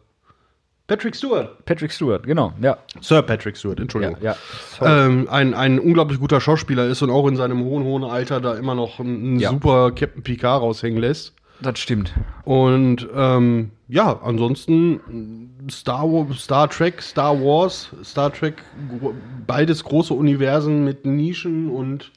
Patrick 0.87 1.15
Stewart. 1.15 1.63
Patrick 1.65 1.91
Stewart, 1.91 2.23
genau. 2.25 2.51
Ja, 2.61 2.79
Sir 2.99 3.21
Patrick 3.21 3.55
Stewart, 3.57 3.77
ja, 3.77 3.83
Entschuldigung. 3.83 4.17
ja. 4.21 4.35
ähm, 4.81 5.27
ein, 5.29 5.53
ein 5.53 5.77
unglaublich 5.77 6.19
guter 6.19 6.41
Schauspieler 6.41 6.87
ist 6.87 7.03
und 7.03 7.11
auch 7.11 7.27
in 7.27 7.35
seinem 7.35 7.63
hohen, 7.63 7.83
hohen 7.83 8.03
Alter 8.03 8.41
da 8.41 8.55
immer 8.55 8.73
noch 8.73 8.99
einen 8.99 9.39
Ja. 9.39 9.51
super 9.51 9.91
Captain 9.91 10.23
Picard 10.23 10.61
raushängen 10.63 10.99
lässt. 10.99 11.35
Das 11.61 11.79
stimmt. 11.79 12.13
Und 12.45 13.07
ähm, 13.13 13.71
ja, 13.87 14.19
ansonsten 14.23 15.49
Star, 15.69 16.07
Star 16.33 16.69
Trek, 16.69 17.01
Star 17.01 17.39
Wars, 17.39 17.89
Star 18.03 18.31
Trek, 18.31 18.63
beides 19.45 19.83
große 19.83 20.13
Universen 20.13 20.85
mit 20.85 21.05
Nischen 21.05 21.69
und 21.69 22.11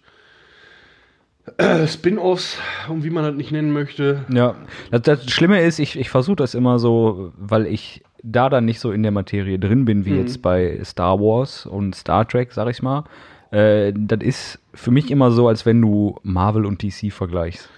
äh, 1.56 1.88
Spin-offs, 1.88 2.58
und 2.88 3.02
wie 3.02 3.10
man 3.10 3.24
das 3.24 3.34
nicht 3.34 3.50
nennen 3.50 3.72
möchte. 3.72 4.24
Ja, 4.32 4.54
das, 4.90 5.02
das 5.02 5.30
Schlimme 5.30 5.60
ist, 5.60 5.80
ich, 5.80 5.98
ich 5.98 6.08
versuche 6.08 6.36
das 6.36 6.54
immer 6.54 6.78
so, 6.78 7.32
weil 7.36 7.66
ich 7.66 8.02
da 8.22 8.48
dann 8.48 8.64
nicht 8.64 8.78
so 8.78 8.92
in 8.92 9.02
der 9.02 9.10
Materie 9.10 9.58
drin 9.58 9.84
bin, 9.84 10.04
wie 10.04 10.14
jetzt 10.14 10.42
bei 10.42 10.78
Star 10.84 11.18
Wars 11.18 11.66
und 11.66 11.96
Star 11.96 12.26
Trek, 12.28 12.52
sag 12.52 12.70
ich 12.70 12.80
mal. 12.80 13.04
Äh, 13.50 13.92
das 13.96 14.20
ist 14.20 14.60
für 14.72 14.92
mich 14.92 15.10
immer 15.10 15.32
so, 15.32 15.48
als 15.48 15.66
wenn 15.66 15.80
du 15.80 16.18
Marvel 16.22 16.64
und 16.64 16.82
DC 16.82 17.12
vergleichst. 17.12 17.68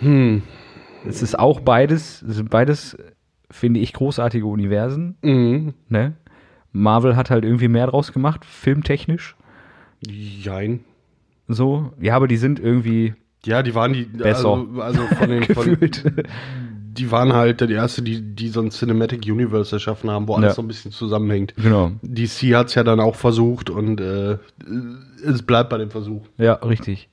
Hm. 0.00 0.42
Es 1.06 1.22
ist 1.22 1.38
auch 1.38 1.60
beides, 1.60 2.22
es 2.22 2.36
sind 2.36 2.50
beides, 2.50 2.96
finde 3.50 3.80
ich, 3.80 3.92
großartige 3.92 4.46
Universen. 4.46 5.16
Mhm. 5.22 5.74
Ne? 5.88 6.14
Marvel 6.72 7.14
hat 7.16 7.30
halt 7.30 7.44
irgendwie 7.44 7.68
mehr 7.68 7.86
draus 7.86 8.12
gemacht, 8.12 8.44
filmtechnisch. 8.44 9.36
Jein. 10.06 10.80
So. 11.48 11.92
Ja, 12.00 12.16
aber 12.16 12.26
die 12.28 12.36
sind 12.36 12.58
irgendwie 12.58 13.14
Ja, 13.44 13.62
die 13.62 13.74
waren 13.74 13.92
die 13.92 14.04
Besser. 14.04 14.48
Also, 14.50 14.80
also 14.80 15.02
von 15.14 15.28
den 15.28 15.44
von, 15.54 15.64
gefühlt. 15.78 16.04
die 16.96 17.10
waren 17.10 17.32
halt 17.32 17.60
die 17.60 17.72
erste, 17.74 18.02
die, 18.02 18.20
die 18.34 18.48
so 18.48 18.60
ein 18.60 18.70
Cinematic 18.70 19.24
Universe 19.26 19.74
erschaffen 19.76 20.10
haben, 20.10 20.26
wo 20.28 20.34
alles 20.34 20.48
Ja. 20.50 20.54
so 20.54 20.62
ein 20.62 20.68
bisschen 20.68 20.90
zusammenhängt. 20.90 21.54
genau. 21.56 21.92
DC 22.02 22.54
hat 22.54 22.68
es 22.68 22.74
ja 22.74 22.82
dann 22.82 23.00
auch 23.00 23.14
versucht 23.14 23.68
und 23.70 24.00
äh, 24.00 24.38
es 25.24 25.42
bleibt 25.42 25.70
bei 25.70 25.78
dem 25.78 25.90
Versuch. 25.90 26.26
Ja, 26.38 26.54
richtig. 26.54 27.08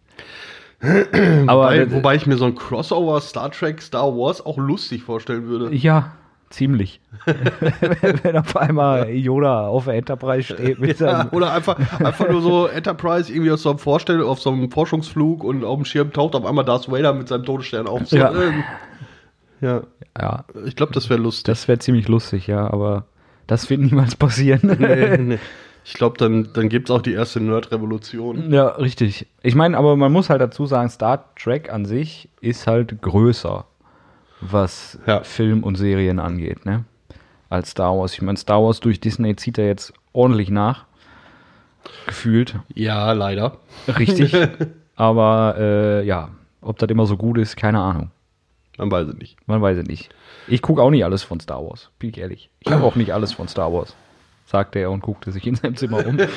aber 1.47 1.63
Wobei, 1.63 1.91
wobei 1.91 2.15
ich 2.15 2.25
mir 2.25 2.37
so 2.37 2.45
ein 2.45 2.55
Crossover 2.55 3.21
Star 3.21 3.51
Trek, 3.51 3.81
Star 3.81 4.07
Wars 4.15 4.45
auch 4.45 4.57
lustig 4.57 5.03
vorstellen 5.03 5.47
würde. 5.47 5.73
Ja, 5.75 6.13
Ziemlich. 6.51 6.99
Wenn 8.23 8.35
auf 8.35 8.57
einmal 8.57 9.09
Yoda 9.09 9.67
auf 9.67 9.85
der 9.85 9.93
Enterprise 9.93 10.53
steht 10.53 10.79
mit 10.79 10.99
Ja, 10.99 11.29
oder 11.31 11.53
einfach, 11.53 11.77
einfach 12.01 12.27
nur 12.29 12.41
so 12.41 12.67
Enterprise 12.67 13.31
irgendwie 13.31 13.51
aus 13.51 13.61
so 13.61 13.69
einem 13.69 13.79
Vorstell 13.79 14.21
auf 14.21 14.41
so 14.41 14.51
einem 14.51 14.69
Forschungsflug 14.69 15.45
und 15.45 15.63
auf 15.63 15.77
dem 15.77 15.85
Schirm 15.85 16.11
taucht 16.11 16.35
auf 16.35 16.45
einmal 16.45 16.65
Darth 16.65 16.91
Vader 16.91 17.13
mit 17.13 17.29
seinem 17.29 17.45
Todesstern 17.45 17.87
auf. 17.87 18.05
So, 18.05 18.17
Ja. 18.17 18.33
ähm, 18.33 18.63
ja, 19.61 19.81
Ja, 20.19 20.43
ich 20.65 20.75
glaube, 20.75 20.91
das 20.91 21.09
wäre 21.09 21.21
lustig. 21.21 21.45
das 21.45 21.69
wäre 21.69 21.79
ziemlich 21.79 22.09
lustig, 22.09 22.47
ja, 22.47 22.69
aber 22.69 23.05
das 23.47 23.69
wird 23.69 23.79
niemals 23.79 24.15
passieren. 24.17 24.75
Nee, 24.77 25.17
nee. 25.19 25.39
Ich 25.83 25.93
glaube, 25.93 26.17
dann, 26.17 26.49
dann 26.53 26.69
gibt 26.69 26.89
es 26.89 26.95
auch 26.95 27.01
die 27.01 27.13
erste 27.13 27.39
Nerd-Revolution. 27.41 28.51
Ja, 28.53 28.67
richtig. 28.67 29.27
Ich 29.41 29.55
meine, 29.55 29.77
aber 29.77 29.95
man 29.95 30.11
muss 30.11 30.29
halt 30.29 30.41
dazu 30.41 30.65
sagen, 30.65 30.89
Star 30.89 31.33
Trek 31.35 31.71
an 31.71 31.85
sich 31.85 32.29
ist 32.39 32.67
halt 32.67 33.01
größer, 33.01 33.65
was 34.41 34.99
Ja. 35.07 35.23
Film 35.23 35.63
und 35.63 35.75
Serien 35.75 36.19
angeht, 36.19 36.65
ne? 36.65 36.85
Als 37.49 37.71
Star 37.71 37.97
Wars. 37.97 38.13
Ich 38.13 38.21
meine, 38.21 38.37
Star 38.37 38.63
Wars 38.63 38.79
durch 38.79 38.99
Disney 38.99 39.35
zieht 39.35 39.57
er 39.57 39.65
jetzt 39.67 39.91
ordentlich 40.13 40.49
nach. 40.49 40.85
Gefühlt. 42.05 42.59
Ja, 42.73 43.11
leider. 43.13 43.57
Richtig. 43.87 44.35
aber 44.95 45.55
äh, 45.57 46.05
ja, 46.05 46.29
ob 46.61 46.77
das 46.77 46.89
immer 46.89 47.07
so 47.07 47.17
gut 47.17 47.37
ist, 47.39 47.57
keine 47.57 47.79
Ahnung. 47.79 48.11
Man 48.77 48.91
weiß 48.91 49.07
es 49.09 49.15
nicht. 49.15 49.35
Man 49.47 49.61
weiß 49.61 49.77
es 49.79 49.87
nicht. 49.87 50.09
Ich 50.47 50.61
gucke 50.61 50.81
auch 50.81 50.91
nicht 50.91 51.03
alles 51.03 51.23
von 51.23 51.39
Star 51.39 51.63
Wars, 51.63 51.89
bin 51.99 52.11
ich 52.11 52.17
ehrlich. 52.19 52.49
Ich 52.59 52.71
habe 52.71 52.83
auch 52.83 52.95
nicht 52.95 53.13
alles 53.13 53.33
von 53.33 53.47
Star 53.47 53.73
Wars, 53.73 53.95
sagte 54.51 54.79
er 54.79 54.91
und 54.91 55.01
guckte 55.01 55.31
sich 55.31 55.47
in 55.47 55.55
seinem 55.55 55.75
Zimmer 55.75 56.05
um. 56.05 56.17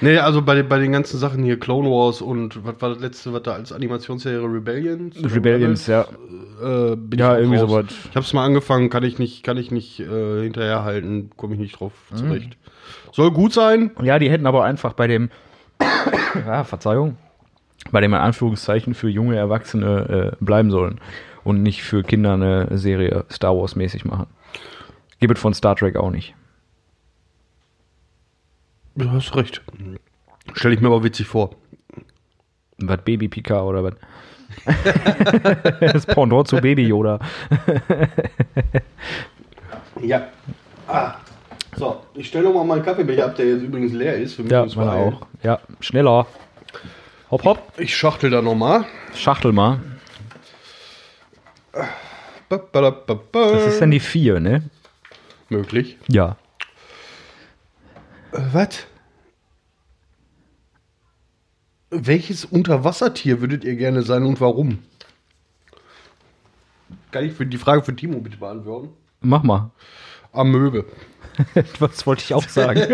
Nee, 0.00 0.18
also 0.18 0.42
bei, 0.42 0.54
den- 0.54 0.68
bei 0.68 0.78
den 0.78 0.92
ganzen 0.92 1.18
Sachen 1.18 1.42
hier, 1.42 1.58
Clone 1.58 1.88
Wars 1.90 2.22
und 2.22 2.64
was 2.64 2.74
war 2.80 2.90
das 2.90 3.00
letzte, 3.00 3.32
was 3.32 3.42
da 3.42 3.52
als 3.54 3.72
Animationsserie 3.72 4.44
Rebellions? 4.44 5.16
Rebellions, 5.24 5.86
ja. 5.88 6.02
Äh, 6.62 6.96
Ja, 7.16 7.34
ich 7.36 7.40
irgendwie 7.42 7.58
sowas. 7.58 7.86
Ich 8.08 8.14
habe 8.14 8.24
es 8.24 8.32
mal 8.32 8.44
angefangen, 8.44 8.90
kann 8.90 9.02
ich 9.02 9.18
nicht, 9.18 9.42
kann 9.42 9.56
ich 9.56 9.70
nicht 9.72 9.98
äh, 10.00 10.42
hinterherhalten, 10.42 11.30
komme 11.36 11.54
ich 11.54 11.60
nicht 11.60 11.80
drauf 11.80 11.92
Mhm. 12.12 12.16
zurecht. 12.16 12.56
Soll 13.12 13.32
gut 13.32 13.52
sein. 13.52 13.90
Ja, 14.02 14.18
die 14.20 14.30
hätten 14.30 14.46
aber 14.46 14.64
einfach 14.64 14.92
bei 14.92 15.08
dem, 15.08 15.30
ja, 16.46 16.62
Verzeihung, 16.64 17.16
bei 17.90 18.00
dem 18.00 18.12
in 18.14 18.20
Anführungszeichen 18.20 18.94
für 18.94 19.08
junge 19.08 19.36
Erwachsene 19.36 20.32
äh, 20.40 20.44
bleiben 20.44 20.70
sollen 20.70 21.00
und 21.42 21.62
nicht 21.62 21.82
für 21.82 22.04
Kinder 22.04 22.34
eine 22.34 22.78
Serie 22.78 23.24
Star 23.32 23.56
Wars 23.56 23.74
mäßig 23.74 24.04
machen. 24.04 24.26
Gibt 25.20 25.36
es 25.36 25.40
von 25.42 25.54
Star 25.54 25.74
Trek 25.76 25.96
auch 25.96 26.10
nicht. 26.10 26.34
Du 28.94 29.10
hast 29.10 29.34
recht. 29.36 29.62
Stelle 30.54 30.74
ich 30.74 30.80
mir 30.80 30.88
aber 30.88 31.02
witzig 31.04 31.26
vor. 31.26 31.50
Was 32.78 33.02
Baby 33.02 33.28
Pika 33.28 33.62
oder 33.62 33.84
was? 33.84 33.94
das 35.92 36.06
Pendant 36.06 36.48
zu 36.48 36.56
Baby 36.56 36.86
Yoda. 36.86 37.18
Ja. 40.00 40.28
Ah. 40.86 41.14
So, 41.76 42.02
ich 42.14 42.26
stelle 42.28 42.44
nochmal 42.44 42.64
meinen 42.64 42.84
Kaffeebecher 42.84 43.26
ab, 43.26 43.36
der 43.36 43.46
jetzt 43.46 43.62
übrigens 43.62 43.92
leer 43.92 44.16
ist. 44.16 44.36
Wir 44.38 44.44
müssen 44.44 44.52
Ja, 44.54 44.62
uns 44.62 44.74
meine 44.74 44.90
beeilen. 44.90 45.14
auch. 45.14 45.26
Ja, 45.44 45.60
schneller. 45.80 46.26
Hopp, 47.30 47.44
hopp. 47.44 47.72
Ich 47.78 47.96
schachtel 47.96 48.30
da 48.30 48.42
nochmal. 48.42 48.84
Schachtel 49.14 49.52
mal. 49.52 49.80
Das 52.48 53.66
ist 53.66 53.80
dann 53.80 53.90
die 53.90 54.00
vier, 54.00 54.40
ne? 54.40 54.62
Möglich. 55.50 55.98
Ja. 56.08 56.36
Äh, 58.32 58.40
was? 58.52 58.86
Welches 61.90 62.44
Unterwassertier 62.44 63.40
würdet 63.40 63.64
ihr 63.64 63.76
gerne 63.76 64.02
sein 64.02 64.24
und 64.24 64.40
warum? 64.40 64.78
Kann 67.10 67.24
ich 67.24 67.32
für 67.32 67.46
die 67.46 67.56
Frage 67.56 67.82
für 67.82 67.96
Timo 67.96 68.20
bitte 68.20 68.36
beantworten? 68.36 68.90
Mach 69.20 69.42
mal. 69.42 69.70
Amöbe. 70.32 70.84
Was 71.78 72.06
wollte 72.06 72.22
ich 72.24 72.34
auch 72.34 72.48
sagen? 72.48 72.80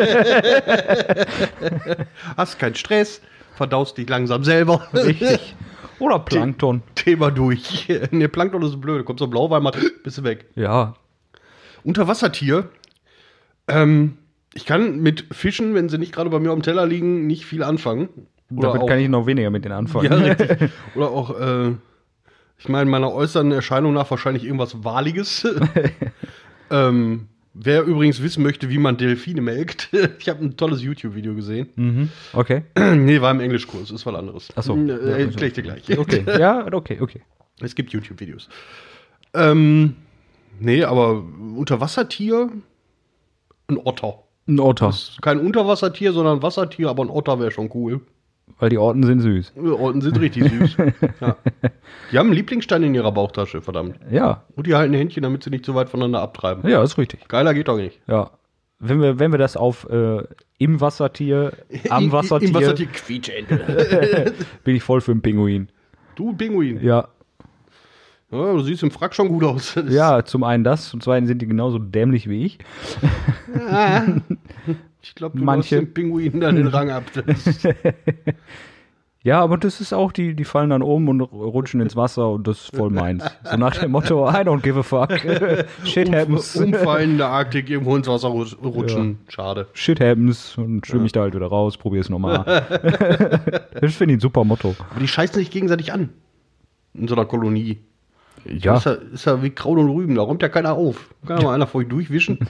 Hast 2.36 2.58
keinen 2.58 2.74
Stress, 2.74 3.20
verdaust 3.54 3.98
dich 3.98 4.08
langsam 4.08 4.44
selber. 4.44 4.86
Richtig. 4.92 5.56
Oder 5.98 6.18
Plankton. 6.18 6.82
Thema 6.94 7.30
durch. 7.30 7.88
ne, 8.10 8.28
Plankton 8.28 8.62
ist 8.62 8.80
blöd. 8.80 9.04
Kommst 9.04 9.20
du 9.20 9.26
Blauwein 9.26 9.62
mal, 9.62 9.72
bist 10.02 10.18
du 10.18 10.24
weg. 10.24 10.46
Ja. 10.54 10.94
Unterwassertier. 11.84 12.68
Ähm, 13.68 14.18
ich 14.54 14.66
kann 14.66 15.00
mit 15.00 15.26
Fischen, 15.32 15.74
wenn 15.74 15.88
sie 15.88 15.98
nicht 15.98 16.12
gerade 16.12 16.30
bei 16.30 16.38
mir 16.38 16.50
am 16.50 16.62
Teller 16.62 16.86
liegen, 16.86 17.26
nicht 17.26 17.44
viel 17.44 17.62
anfangen. 17.62 18.08
Oder 18.54 18.68
Damit 18.68 18.82
auch, 18.82 18.86
kann 18.86 18.98
ich 18.98 19.08
noch 19.08 19.26
weniger 19.26 19.50
mit 19.50 19.64
denen 19.64 19.74
anfangen. 19.74 20.10
ja, 20.10 20.18
richtig. 20.18 20.70
Oder 20.94 21.10
auch, 21.10 21.38
äh, 21.38 21.72
ich 22.58 22.68
meine, 22.68 22.88
meiner 22.90 23.12
äußeren 23.12 23.52
Erscheinung 23.52 23.92
nach 23.94 24.10
wahrscheinlich 24.10 24.44
irgendwas 24.44 24.84
Wahliges. 24.84 25.46
ähm, 26.70 27.28
wer 27.52 27.82
übrigens 27.84 28.22
wissen 28.22 28.42
möchte, 28.42 28.68
wie 28.70 28.78
man 28.78 28.96
Delfine 28.96 29.40
melkt, 29.40 29.88
ich 30.18 30.28
habe 30.28 30.44
ein 30.44 30.56
tolles 30.56 30.82
YouTube-Video 30.82 31.34
gesehen. 31.34 31.68
Mhm. 31.74 32.08
Okay. 32.32 32.62
nee, 32.94 33.20
war 33.20 33.30
im 33.30 33.40
Englischkurs, 33.40 33.90
ist 33.90 34.06
was 34.06 34.14
anderes. 34.14 34.48
Ach 34.54 34.62
so. 34.62 34.76
Äh, 34.76 34.86
Ja, 34.88 35.16
erkläre 35.16 35.46
ich 35.46 35.52
dir 35.54 35.62
gleich. 35.62 35.98
Okay. 35.98 36.24
Ja, 36.38 36.66
okay, 36.72 36.98
okay. 37.00 37.22
Es 37.60 37.74
gibt 37.74 37.92
YouTube-Videos. 37.92 38.48
Ähm, 39.32 39.96
nee, 40.60 40.84
aber 40.84 41.22
Unterwassertier, 41.56 42.50
ein 43.68 43.78
Otter. 43.78 44.18
Ein 44.46 44.60
Otter. 44.60 44.90
Ist 44.90 45.22
kein 45.22 45.40
Unterwassertier, 45.40 46.12
sondern 46.12 46.38
ein 46.38 46.42
Wassertier, 46.42 46.90
aber 46.90 47.04
ein 47.04 47.10
Otter 47.10 47.40
wäre 47.40 47.50
schon 47.50 47.70
cool. 47.74 48.00
Weil 48.58 48.68
die 48.68 48.78
Orten 48.78 49.02
sind 49.02 49.20
süß. 49.20 49.54
Otten 49.56 50.00
sind 50.00 50.20
richtig 50.20 50.44
süß. 50.44 50.76
ja. 51.20 51.36
Die 52.12 52.18
haben 52.18 52.26
einen 52.26 52.36
Lieblingsstein 52.36 52.82
in 52.82 52.94
ihrer 52.94 53.10
Bauchtasche, 53.10 53.62
verdammt. 53.62 53.98
Ja. 54.10 54.44
Und 54.54 54.66
die 54.66 54.74
halten 54.74 54.94
Händchen, 54.94 55.22
damit 55.22 55.42
sie 55.42 55.50
nicht 55.50 55.64
so 55.64 55.74
weit 55.74 55.88
voneinander 55.88 56.20
abtreiben. 56.20 56.68
Ja, 56.68 56.82
ist 56.82 56.98
richtig. 56.98 57.26
Geiler 57.28 57.54
geht 57.54 57.68
doch 57.68 57.76
nicht. 57.76 58.00
Ja. 58.06 58.30
Wenn 58.78 59.00
wir, 59.00 59.18
wenn 59.18 59.32
wir 59.32 59.38
das 59.38 59.56
auf 59.56 59.88
äh, 59.88 60.22
im 60.58 60.80
Wassertier, 60.80 61.52
am 61.88 62.12
Wassertier, 62.12 62.48
Im 62.48 62.54
Wassertier 62.54 62.86
Quietschente. 62.86 64.34
bin 64.64 64.76
ich 64.76 64.82
voll 64.82 65.00
für 65.00 65.12
einen 65.12 65.22
Pinguin. 65.22 65.68
du 66.16 66.34
Pinguin. 66.34 66.82
Ja. 66.82 67.08
Ja, 68.34 68.52
du 68.52 68.60
siehst 68.62 68.82
im 68.82 68.90
Frack 68.90 69.14
schon 69.14 69.28
gut 69.28 69.44
aus. 69.44 69.76
Ja, 69.88 70.24
zum 70.24 70.42
einen 70.42 70.64
das, 70.64 70.88
zum 70.88 71.00
zweiten 71.00 71.26
sind 71.26 71.40
die 71.40 71.46
genauso 71.46 71.78
dämlich 71.78 72.28
wie 72.28 72.44
ich. 72.44 72.58
Ich 75.02 75.14
glaube, 75.14 75.38
du 75.38 75.44
Manche. 75.44 75.76
Dem 75.76 75.94
Pinguin 75.94 76.40
da 76.40 76.50
den 76.50 76.66
Rang 76.66 76.90
ab. 76.90 77.04
Ja, 79.24 79.40
aber 79.40 79.56
das 79.56 79.80
ist 79.80 79.94
auch, 79.94 80.12
die, 80.12 80.34
die 80.34 80.44
fallen 80.44 80.68
dann 80.68 80.82
um 80.82 81.08
und 81.08 81.22
rutschen 81.22 81.80
ins 81.80 81.96
Wasser 81.96 82.28
und 82.32 82.46
das 82.46 82.64
ist 82.64 82.76
voll 82.76 82.90
meins. 82.90 83.24
So 83.50 83.56
nach 83.56 83.74
dem 83.74 83.92
Motto, 83.92 84.28
I 84.28 84.34
don't 84.42 84.60
give 84.60 84.78
a 84.78 84.82
fuck. 84.82 85.12
Shit 85.84 86.12
happens. 86.14 86.54
Umfallen 86.56 87.12
in 87.12 87.16
der 87.16 87.28
Arktik 87.28 87.70
irgendwo 87.70 87.96
ins 87.96 88.06
Wasser 88.06 88.28
rutsch- 88.28 88.62
rutschen. 88.62 89.20
Schade. 89.28 89.66
Shit 89.72 89.98
happens 89.98 90.58
und 90.58 90.86
schwimme 90.86 91.06
ich 91.06 91.12
da 91.12 91.22
halt 91.22 91.34
wieder 91.34 91.46
raus, 91.46 91.78
probier's 91.78 92.10
nochmal. 92.10 92.44
das 93.80 93.94
finde 93.94 94.12
ich 94.12 94.18
ein 94.18 94.20
super 94.20 94.44
Motto. 94.44 94.74
Aber 94.90 95.00
die 95.00 95.08
scheißen 95.08 95.36
sich 95.36 95.50
gegenseitig 95.50 95.94
an. 95.94 96.10
In 96.92 97.08
so 97.08 97.14
einer 97.14 97.24
Kolonie. 97.24 97.78
Ja, 98.46 98.76
Ist, 98.76 98.84
ja, 98.86 98.92
ist 98.92 99.24
ja 99.26 99.42
wie 99.42 99.50
Kraut 99.50 99.78
und 99.78 99.88
Rüben, 99.88 100.14
da 100.16 100.22
räumt 100.22 100.42
ja 100.42 100.48
keiner 100.48 100.74
auf. 100.74 101.08
Kann 101.26 101.38
ja 101.38 101.44
mal 101.44 101.54
einer 101.54 101.66
vor 101.66 101.80
euch 101.80 101.88
durchwischen. 101.88 102.38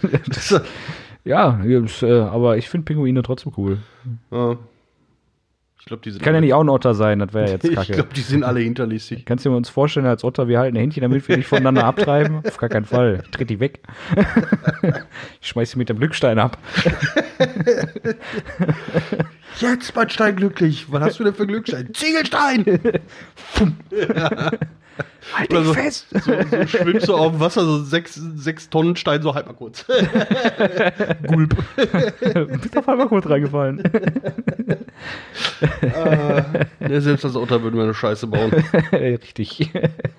Ja, 1.26 1.58
ist, 1.64 2.02
äh, 2.02 2.20
aber 2.20 2.58
ich 2.58 2.68
finde 2.68 2.84
Pinguine 2.84 3.22
trotzdem 3.22 3.52
cool. 3.56 3.78
ja. 4.30 4.56
Ich 5.80 5.86
glaube, 5.86 6.02
die 6.02 6.10
sind 6.10 6.22
Kann 6.22 6.34
ja 6.34 6.40
nicht 6.40 6.52
auch 6.54 6.62
ein 6.62 6.68
Otter 6.70 6.94
sein, 6.94 7.18
das 7.18 7.32
wäre 7.34 7.50
jetzt 7.50 7.64
Ich 7.68 7.74
kacke. 7.74 7.92
glaube, 7.92 8.08
die 8.14 8.20
sind 8.22 8.42
alle 8.42 8.60
hinterlistig. 8.60 9.24
Kannst 9.26 9.44
du 9.44 9.50
dir 9.50 9.56
uns 9.56 9.68
vorstellen, 9.70 10.04
als 10.06 10.22
Otter, 10.24 10.48
wir 10.48 10.58
halten 10.58 10.76
Händchen, 10.76 11.02
damit 11.02 11.26
wir 11.28 11.36
nicht 11.38 11.46
voneinander 11.46 11.84
abtreiben? 11.86 12.40
Auf 12.46 12.56
gar 12.58 12.68
keinen 12.70 12.84
Fall. 12.86 13.20
Ich 13.24 13.30
tritt 13.30 13.48
die 13.50 13.60
weg. 13.60 13.80
ich 15.42 15.48
schmeiß 15.48 15.70
sie 15.72 15.78
mit 15.78 15.88
dem 15.90 15.98
Glückstein 15.98 16.38
ab. 16.38 16.56
Jetzt, 19.60 19.94
mein 19.94 20.10
Stein 20.10 20.36
glücklich. 20.36 20.86
Was 20.90 21.02
hast 21.02 21.20
du 21.20 21.24
denn 21.24 21.34
für 21.34 21.46
Glückstein? 21.46 21.88
Ziegelstein! 21.94 22.64
Halt 25.32 25.50
Oder 25.50 25.60
dich 25.60 25.68
so- 25.68 25.74
fest! 25.74 26.06
So, 26.10 26.32
so 26.50 26.66
schwimmst 26.66 27.08
du 27.08 27.14
auf 27.16 27.32
dem 27.32 27.40
Wasser, 27.40 27.64
so 27.64 27.82
sechs, 27.82 28.14
sechs 28.14 28.68
Tonnen 28.68 28.94
Stein, 28.94 29.22
so 29.22 29.34
halb 29.34 29.46
mal 29.46 29.54
kurz. 29.54 29.84
Gulp. 31.26 31.56
Bist 32.60 32.76
auf 32.76 32.88
einmal 32.88 33.08
kurz 33.08 33.28
reingefallen. 33.28 33.82
Ja, 35.82 37.00
selbst 37.00 37.24
als 37.24 37.34
Otter 37.36 37.62
würden 37.62 37.76
wir 37.76 37.84
eine 37.84 37.94
Scheiße 37.94 38.26
bauen. 38.26 38.52
Richtig. 38.92 39.70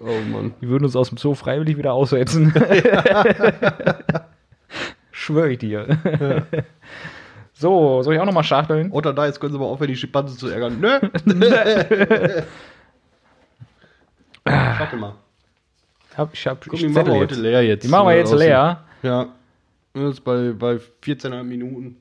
Oh 0.02 0.20
Mann. 0.32 0.54
Die 0.62 0.68
würden 0.68 0.86
uns 0.86 0.96
aus 0.96 1.10
dem 1.10 1.18
Zoo 1.20 1.36
freiwillig 1.36 1.78
wieder 1.78 1.94
aussetzen. 1.94 2.52
Schwöre 5.12 5.52
ich 5.52 5.60
dir. 5.60 6.46
So, 7.58 8.02
soll 8.04 8.16
ich 8.16 8.20
auch 8.20 8.26
nochmal 8.26 8.44
schachteln? 8.44 8.92
Otter 8.92 9.14
da, 9.14 9.26
jetzt 9.26 9.40
können 9.40 9.54
sie 9.54 9.60
mal 9.60 9.66
aufhören, 9.66 9.88
die 9.88 9.96
Schimpansen 9.96 10.38
zu 10.38 10.50
ärgern. 10.50 10.78
Nö. 10.82 11.00
Warte 14.44 14.98
mal. 14.98 15.14
Hab, 16.18 16.34
ich 16.34 16.46
hab, 16.46 16.68
ich 16.74 16.80
die 16.82 16.90
machen 16.90 17.08
wir 17.08 17.16
heute 17.16 17.36
leer 17.36 17.64
jetzt. 17.64 17.84
Die 17.84 17.88
machen 17.88 18.08
wir 18.08 18.18
jetzt 18.18 18.34
aussehen. 18.34 18.50
leer. 18.50 18.84
Ja. 19.04 19.28
Das 19.94 20.16
ist 20.16 20.22
bei, 20.22 20.52
bei 20.52 20.74
14,5 21.04 21.44
Minuten. 21.44 21.96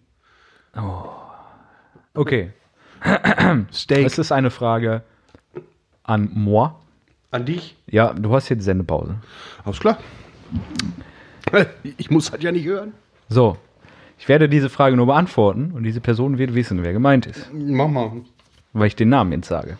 Okay. 2.14 2.50
Steak. 3.72 4.06
Es 4.06 4.18
ist 4.18 4.32
eine 4.32 4.50
Frage 4.50 5.02
an 6.02 6.30
moi. 6.34 6.70
An 7.30 7.44
dich? 7.44 7.76
Ja, 7.86 8.12
du 8.12 8.34
hast 8.34 8.48
jetzt 8.48 8.64
Sendepause. 8.64 9.14
Alles 9.64 9.78
klar. 9.78 9.98
Ich 11.96 12.10
muss 12.10 12.32
das 12.32 12.42
ja 12.42 12.50
nicht 12.50 12.66
hören. 12.66 12.92
So, 13.28 13.56
ich 14.24 14.28
werde 14.30 14.48
diese 14.48 14.70
Frage 14.70 14.96
nur 14.96 15.04
beantworten 15.04 15.72
und 15.72 15.82
diese 15.82 16.00
Person 16.00 16.38
wird 16.38 16.54
wissen, 16.54 16.82
wer 16.82 16.94
gemeint 16.94 17.26
ist, 17.26 17.50
Mach 17.52 17.88
mal. 17.88 18.22
weil 18.72 18.86
ich 18.86 18.96
den 18.96 19.10
Namen 19.10 19.32
jetzt 19.32 19.48
sage. 19.48 19.76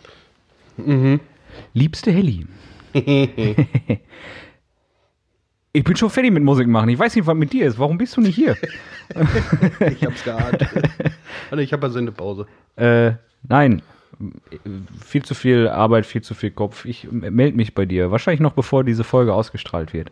Liebste 1.73 2.11
Helly. 2.11 2.45
ich 5.73 5.83
bin 5.83 5.95
schon 5.95 6.11
fertig 6.11 6.31
mit 6.31 6.43
Musik 6.43 6.67
machen. 6.67 6.89
Ich 6.89 6.99
weiß 6.99 7.15
nicht, 7.15 7.25
was 7.25 7.35
mit 7.35 7.53
dir 7.53 7.65
ist. 7.65 7.79
Warum 7.79 7.97
bist 7.97 8.15
du 8.17 8.21
nicht 8.21 8.35
hier? 8.35 8.55
Ich 9.89 10.05
hab's 10.05 10.23
geahnt. 10.23 10.61
Alter, 11.49 11.61
ich 11.63 11.73
habe 11.73 11.87
ja 11.87 11.93
Sendepause. 11.93 12.45
äh, 12.75 13.13
nein. 13.49 13.81
Viel 15.03 15.23
zu 15.25 15.33
viel 15.33 15.67
Arbeit, 15.69 16.05
viel 16.05 16.21
zu 16.21 16.35
viel 16.35 16.51
Kopf. 16.51 16.85
Ich 16.85 17.11
melde 17.11 17.57
mich 17.57 17.73
bei 17.73 17.87
dir. 17.87 18.11
Wahrscheinlich 18.11 18.41
noch 18.41 18.53
bevor 18.53 18.83
diese 18.83 19.03
Folge 19.03 19.33
ausgestrahlt 19.33 19.91
wird. 19.91 20.11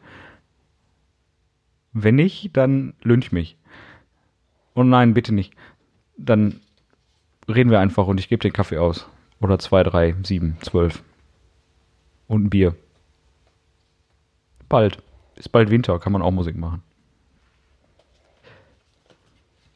Wenn 1.93 2.15
nicht, 2.15 2.57
dann 2.57 2.95
lynch 3.03 3.31
mich. 3.31 3.57
Oh 4.75 4.83
nein, 4.83 5.13
bitte 5.13 5.33
nicht. 5.33 5.53
Dann 6.17 6.59
reden 7.47 7.69
wir 7.71 7.79
einfach 7.79 8.07
und 8.07 8.19
ich 8.19 8.29
gebe 8.29 8.41
den 8.41 8.53
Kaffee 8.53 8.77
aus. 8.77 9.07
Oder 9.41 9.59
zwei, 9.59 9.83
drei, 9.83 10.15
sieben, 10.23 10.57
zwölf. 10.61 11.03
Und 12.27 12.45
ein 12.45 12.49
Bier. 12.49 12.75
Bald. 14.69 14.97
Ist 15.35 15.51
bald 15.51 15.69
Winter, 15.69 15.99
kann 15.99 16.13
man 16.13 16.21
auch 16.21 16.31
Musik 16.31 16.55
machen. 16.55 16.81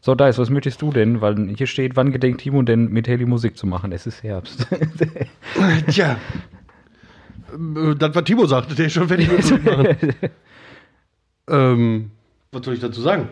So, 0.01 0.15
Dice, 0.15 0.37
was 0.37 0.49
möchtest 0.49 0.81
du 0.81 0.91
denn? 0.91 1.19
Weil 1.19 1.53
hier 1.55 1.67
steht, 1.67 1.97
wann 1.97 2.13
gedenkt 2.13 2.41
Timo 2.41 2.61
denn 2.61 2.89
mit 2.89 3.09
Haley 3.09 3.25
Musik 3.25 3.57
zu 3.57 3.67
machen? 3.67 3.91
Es 3.91 4.07
ist 4.07 4.23
Herbst. 4.23 4.65
Tja. 5.89 6.17
Äh, 7.51 7.95
Das, 7.95 8.15
was 8.15 8.23
Timo 8.23 8.45
sagte, 8.45 8.73
der 8.75 8.85
ist 8.85 8.93
schon 8.93 9.07
fertig 9.09 9.27
mit 9.27 9.37
Musik 9.37 9.65
machen. 9.65 9.87
ähm, 11.49 12.11
was 12.53 12.63
soll 12.63 12.75
ich 12.75 12.79
dazu 12.79 13.01
sagen? 13.01 13.27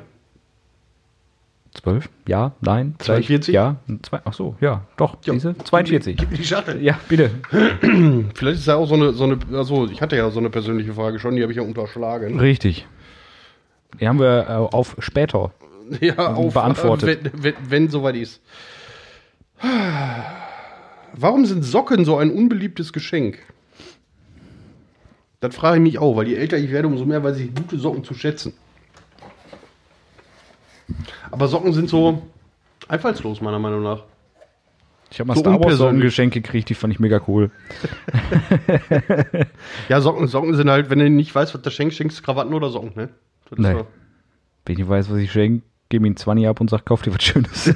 Zwölf? 1.75 2.09
Ja? 2.27 2.53
Nein? 2.61 2.95
42? 2.99 3.53
Ja? 3.53 3.75
Zwei, 4.01 4.21
ach 4.23 4.33
so, 4.33 4.55
ja, 4.61 4.85
doch. 4.97 5.17
Siehste? 5.21 5.55
42. 5.57 6.17
Gib 6.17 6.31
mir 6.31 6.37
die 6.37 6.45
Schachtel. 6.45 6.81
Ja, 6.81 6.97
bitte. 7.07 7.31
Vielleicht 8.33 8.59
ist 8.59 8.67
ja 8.67 8.75
auch 8.75 8.87
so 8.87 8.95
eine, 8.95 9.11
so 9.13 9.25
eine, 9.25 9.37
also 9.53 9.87
ich 9.87 10.01
hatte 10.01 10.15
ja 10.15 10.29
so 10.29 10.39
eine 10.39 10.49
persönliche 10.49 10.93
Frage 10.93 11.19
schon, 11.19 11.35
die 11.35 11.41
habe 11.41 11.51
ich 11.51 11.57
ja 11.57 11.63
unterschlagen. 11.63 12.39
Richtig. 12.39 12.87
Die 13.99 14.07
haben 14.07 14.19
wir 14.19 14.47
äh, 14.49 14.75
auf 14.75 14.95
später. 14.99 15.51
Ja, 16.01 16.33
auf, 16.33 16.55
beantwortet. 16.55 17.31
Wenn, 17.33 17.43
wenn, 17.43 17.53
wenn 17.69 17.89
soweit 17.89 18.15
ist. 18.15 18.41
Warum 21.13 21.45
sind 21.45 21.63
Socken 21.63 22.03
so 22.05 22.17
ein 22.17 22.31
unbeliebtes 22.31 22.91
Geschenk? 22.91 23.37
Das 25.39 25.55
frage 25.55 25.77
ich 25.77 25.83
mich 25.83 25.99
auch, 25.99 26.15
weil 26.15 26.27
je 26.27 26.35
älter 26.35 26.57
ich 26.57 26.71
werde, 26.71 26.87
umso 26.87 27.05
mehr 27.05 27.23
weiß 27.23 27.37
ich 27.37 27.53
gute 27.53 27.77
Socken 27.77 28.03
zu 28.03 28.15
schätzen. 28.15 28.53
Aber 31.31 31.47
Socken 31.47 31.73
sind 31.73 31.89
so 31.89 32.21
einfallslos, 32.87 33.41
meiner 33.41 33.59
Meinung 33.59 33.83
nach. 33.83 34.03
Ich 35.11 35.19
habe 35.19 35.27
mal 35.27 35.35
So 35.35 35.41
Star 35.41 35.53
Wars 35.53 35.61
unpersönlich. 35.63 35.77
Sockengeschenk 35.93 36.33
gekriegt, 36.33 36.69
die 36.69 36.73
fand 36.73 36.93
ich 36.93 36.99
mega 36.99 37.21
cool. 37.27 37.51
Ja, 39.89 40.01
Socken, 40.01 40.27
Socken 40.27 40.55
sind 40.55 40.69
halt, 40.69 40.89
wenn 40.89 40.99
du 40.99 41.09
nicht 41.09 41.33
weißt, 41.33 41.53
was 41.53 41.61
du 41.61 41.69
schenkst, 41.71 41.97
schenkst 41.97 42.19
du 42.19 42.23
Krawatten 42.23 42.53
oder 42.53 42.69
Socken, 42.69 42.91
ne? 42.95 43.09
Das 43.49 43.59
Nee. 43.59 43.73
so. 43.73 43.87
Wenn 44.65 44.79
ich 44.79 44.87
weiß, 44.87 45.09
was 45.11 45.17
ich 45.17 45.31
schenke, 45.31 45.63
gebe 45.89 46.07
ihm 46.07 46.15
20 46.17 46.47
ab 46.47 46.59
und 46.59 46.69
sag, 46.69 46.85
kauf 46.85 47.01
dir 47.03 47.13
was 47.13 47.23
Schönes. 47.23 47.73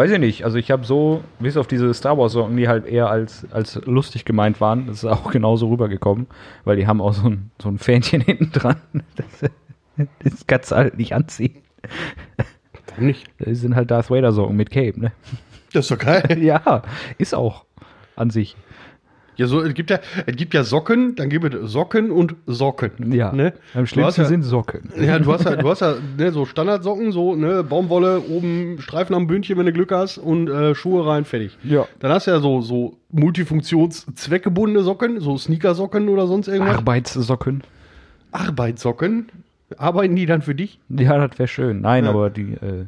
Weiß 0.00 0.12
ich 0.12 0.18
nicht. 0.18 0.44
Also 0.44 0.56
ich 0.56 0.70
habe 0.70 0.86
so, 0.86 1.22
bis 1.40 1.58
auf 1.58 1.66
diese 1.66 1.92
Star 1.92 2.16
Wars 2.16 2.32
Socken, 2.32 2.56
die 2.56 2.68
halt 2.68 2.86
eher 2.86 3.10
als, 3.10 3.46
als 3.50 3.74
lustig 3.84 4.24
gemeint 4.24 4.58
waren, 4.58 4.86
das 4.86 5.04
ist 5.04 5.04
auch 5.04 5.30
genauso 5.30 5.68
rübergekommen, 5.68 6.26
weil 6.64 6.78
die 6.78 6.86
haben 6.86 7.02
auch 7.02 7.12
so 7.12 7.28
ein, 7.28 7.50
so 7.60 7.68
ein 7.68 7.76
Fähnchen 7.76 8.20
hinten 8.22 8.50
dran. 8.50 8.76
Das, 9.16 9.50
das 10.20 10.46
kannst 10.46 10.70
du 10.70 10.76
halt 10.76 10.96
nicht 10.96 11.14
anziehen. 11.14 11.58
Warum 12.86 13.08
nicht? 13.08 13.26
Das 13.40 13.58
sind 13.58 13.76
halt 13.76 13.90
Darth 13.90 14.08
Vader 14.08 14.32
Socken 14.32 14.56
mit 14.56 14.70
Cape, 14.70 14.98
ne? 14.98 15.12
Das 15.74 15.84
ist 15.84 15.90
doch 15.90 15.98
geil. 16.06 16.42
Ja, 16.42 16.80
ist 17.18 17.34
auch 17.34 17.66
an 18.16 18.30
sich. 18.30 18.56
Ja, 19.40 19.46
so, 19.46 19.62
es 19.62 19.72
gibt 19.72 19.88
ja, 19.88 20.00
es 20.26 20.36
gibt 20.36 20.52
ja 20.52 20.64
Socken, 20.64 21.14
dann 21.16 21.30
gibt 21.30 21.54
es 21.54 21.72
Socken 21.72 22.10
und 22.10 22.36
Socken. 22.46 23.10
Ja. 23.10 23.32
Ne? 23.32 23.54
Am 23.72 23.86
schlimmsten 23.86 24.20
ja, 24.20 24.28
sind 24.28 24.42
Socken. 24.42 24.90
Ja, 25.00 25.18
du 25.18 25.32
hast 25.32 25.46
ja, 25.46 25.56
du 25.56 25.66
hast 25.66 25.80
ja 25.80 25.94
ne, 26.18 26.30
so 26.30 26.44
Standardsocken, 26.44 27.10
so 27.10 27.34
ne, 27.34 27.64
Baumwolle, 27.64 28.20
oben 28.20 28.76
Streifen 28.82 29.14
am 29.16 29.26
Bündchen, 29.26 29.56
wenn 29.56 29.64
du 29.64 29.72
Glück 29.72 29.92
hast, 29.92 30.18
und 30.18 30.50
äh, 30.50 30.74
Schuhe 30.74 31.06
rein, 31.06 31.24
fertig. 31.24 31.56
Ja. 31.64 31.86
Dann 32.00 32.12
hast 32.12 32.26
du 32.26 32.32
ja 32.32 32.40
so, 32.40 32.60
so 32.60 32.98
multifunktions-zweckgebundene 33.12 34.82
Socken, 34.82 35.20
so 35.20 35.38
Sneakersocken 35.38 36.10
oder 36.10 36.26
sonst 36.26 36.48
irgendwas. 36.48 36.76
Arbeitssocken. 36.76 37.62
Arbeitssocken. 38.32 39.30
Arbeiten 39.78 40.16
die 40.16 40.26
dann 40.26 40.42
für 40.42 40.54
dich? 40.54 40.80
Ja, 40.90 41.26
das 41.26 41.38
wäre 41.38 41.48
schön. 41.48 41.80
Nein, 41.80 42.04
Ja. 42.04 42.10
aber 42.10 42.28
die. 42.28 42.52
Äh, 42.60 42.86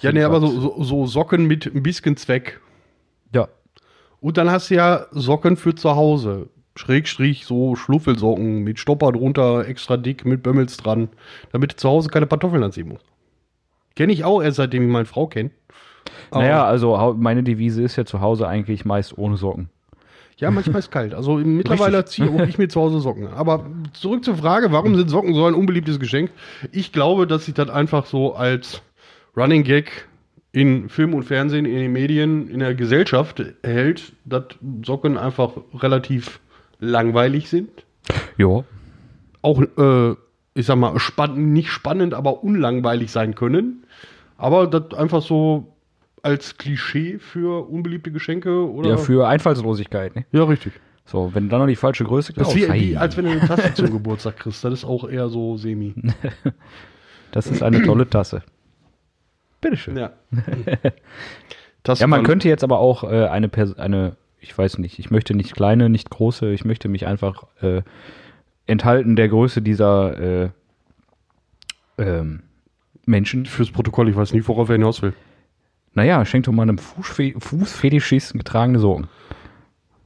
Ja, 0.00 0.12
ne, 0.12 0.24
aber 0.24 0.40
so, 0.40 0.48
so, 0.48 0.82
so 0.84 1.06
Socken 1.06 1.46
mit 1.46 1.66
ein 1.66 1.82
bisschen 1.82 2.16
Zweck. 2.16 2.60
Und 4.20 4.36
dann 4.36 4.50
hast 4.50 4.70
du 4.70 4.74
ja 4.74 5.06
Socken 5.10 5.56
für 5.56 5.74
zu 5.74 5.96
Hause. 5.96 6.48
Schrägstrich, 6.76 7.46
so 7.46 7.74
Schluffelsocken 7.74 8.62
mit 8.62 8.78
Stopper 8.78 9.12
drunter, 9.12 9.66
extra 9.66 9.96
dick, 9.96 10.26
mit 10.26 10.42
Bömmels 10.42 10.76
dran, 10.76 11.08
damit 11.52 11.72
du 11.72 11.76
zu 11.76 11.88
Hause 11.88 12.10
keine 12.10 12.26
Pantoffeln 12.26 12.62
anziehen 12.62 12.88
musst. 12.88 13.04
Kenne 13.94 14.12
ich 14.12 14.24
auch 14.24 14.42
erst, 14.42 14.58
seitdem 14.58 14.82
ich 14.82 14.90
meine 14.90 15.06
Frau 15.06 15.26
kenne. 15.26 15.50
Naja, 16.30 16.64
also 16.64 17.14
meine 17.18 17.42
Devise 17.42 17.82
ist 17.82 17.96
ja 17.96 18.04
zu 18.04 18.20
Hause 18.20 18.46
eigentlich 18.46 18.84
meist 18.84 19.16
ohne 19.16 19.36
Socken. 19.36 19.70
Ja, 20.38 20.50
manchmal 20.50 20.80
ist 20.80 20.90
kalt. 20.90 21.14
Also 21.14 21.34
mittlerweile 21.44 22.04
ziehe 22.04 22.30
auch 22.30 22.46
ich 22.46 22.58
mir 22.58 22.68
zu 22.68 22.80
Hause 22.80 23.00
Socken. 23.00 23.28
Aber 23.28 23.64
zurück 23.94 24.22
zur 24.24 24.36
Frage, 24.36 24.70
warum 24.70 24.94
sind 24.96 25.08
Socken 25.08 25.34
so 25.34 25.46
ein 25.46 25.54
unbeliebtes 25.54 25.98
Geschenk? 25.98 26.30
Ich 26.72 26.92
glaube, 26.92 27.26
dass 27.26 27.46
sich 27.46 27.54
das 27.54 27.70
einfach 27.70 28.06
so 28.06 28.34
als 28.34 28.82
Running 29.36 29.64
Gag 29.64 30.08
in 30.52 30.88
Film 30.88 31.14
und 31.14 31.24
Fernsehen, 31.24 31.64
in 31.64 31.76
den 31.76 31.92
Medien, 31.92 32.48
in 32.48 32.60
der 32.60 32.74
Gesellschaft 32.74 33.42
hält, 33.62 34.12
dass 34.24 34.44
Socken 34.84 35.18
einfach 35.18 35.52
relativ 35.74 36.40
langweilig 36.78 37.48
sind. 37.48 37.68
Ja. 38.38 38.64
Auch, 39.42 39.62
äh, 39.62 40.14
ich 40.54 40.66
sag 40.66 40.76
mal, 40.76 40.98
spannend, 40.98 41.52
nicht 41.52 41.70
spannend, 41.70 42.14
aber 42.14 42.42
unlangweilig 42.42 43.10
sein 43.10 43.34
können. 43.34 43.84
Aber 44.38 44.66
das 44.66 44.98
einfach 44.98 45.22
so 45.22 45.74
als 46.22 46.58
Klischee 46.58 47.18
für 47.18 47.68
unbeliebte 47.68 48.10
Geschenke 48.10 48.70
oder. 48.70 48.90
Ja, 48.90 48.96
für 48.96 49.28
Einfallslosigkeit. 49.28 50.16
Ne? 50.16 50.26
ja 50.32 50.44
richtig. 50.44 50.72
So, 51.04 51.30
wenn 51.34 51.44
du 51.44 51.50
dann 51.50 51.60
noch 51.60 51.68
die 51.68 51.76
falsche 51.76 52.02
Größe 52.02 52.32
Das 52.32 52.48
ist 52.48 52.56
wie, 52.56 52.72
wie, 52.72 52.96
als 52.96 53.16
wenn 53.16 53.26
du 53.26 53.30
eine 53.30 53.40
Tasse 53.40 53.72
zum 53.74 53.90
Geburtstag 53.90 54.38
kriegst. 54.38 54.64
Das 54.64 54.72
ist 54.72 54.84
auch 54.84 55.08
eher 55.08 55.28
so 55.28 55.56
semi. 55.56 55.94
das 57.30 57.46
ist 57.46 57.62
eine 57.62 57.82
tolle 57.82 58.10
Tasse. 58.10 58.42
Bitteschön. 59.60 59.96
Ja. 59.96 60.12
Ja, 61.94 62.08
man 62.08 62.24
könnte 62.24 62.48
jetzt 62.48 62.64
aber 62.64 62.80
auch 62.80 63.04
äh, 63.04 63.26
eine, 63.26 63.48
Pers 63.48 63.78
eine, 63.78 64.16
ich 64.40 64.58
weiß 64.58 64.78
nicht, 64.78 64.98
ich 64.98 65.12
möchte 65.12 65.34
nicht 65.34 65.54
kleine, 65.54 65.88
nicht 65.88 66.10
große, 66.10 66.52
ich 66.52 66.64
möchte 66.64 66.88
mich 66.88 67.06
einfach 67.06 67.44
äh, 67.62 67.82
enthalten 68.66 69.14
der 69.14 69.28
Größe 69.28 69.62
dieser 69.62 70.18
äh, 70.18 70.50
ähm, 71.98 72.42
Menschen. 73.04 73.46
Fürs 73.46 73.70
Protokoll, 73.70 74.08
ich 74.08 74.16
weiß 74.16 74.32
nicht, 74.32 74.48
worauf 74.48 74.68
er 74.68 74.74
hinaus 74.74 75.00
will. 75.02 75.14
Naja, 75.94 76.24
schenk 76.24 76.44
doch 76.44 76.52
mal 76.52 76.62
einem 76.62 76.78
Fußfe 76.78 77.34
Fußfetischisten 77.38 78.38
getragene 78.38 78.80
Socken. 78.80 79.06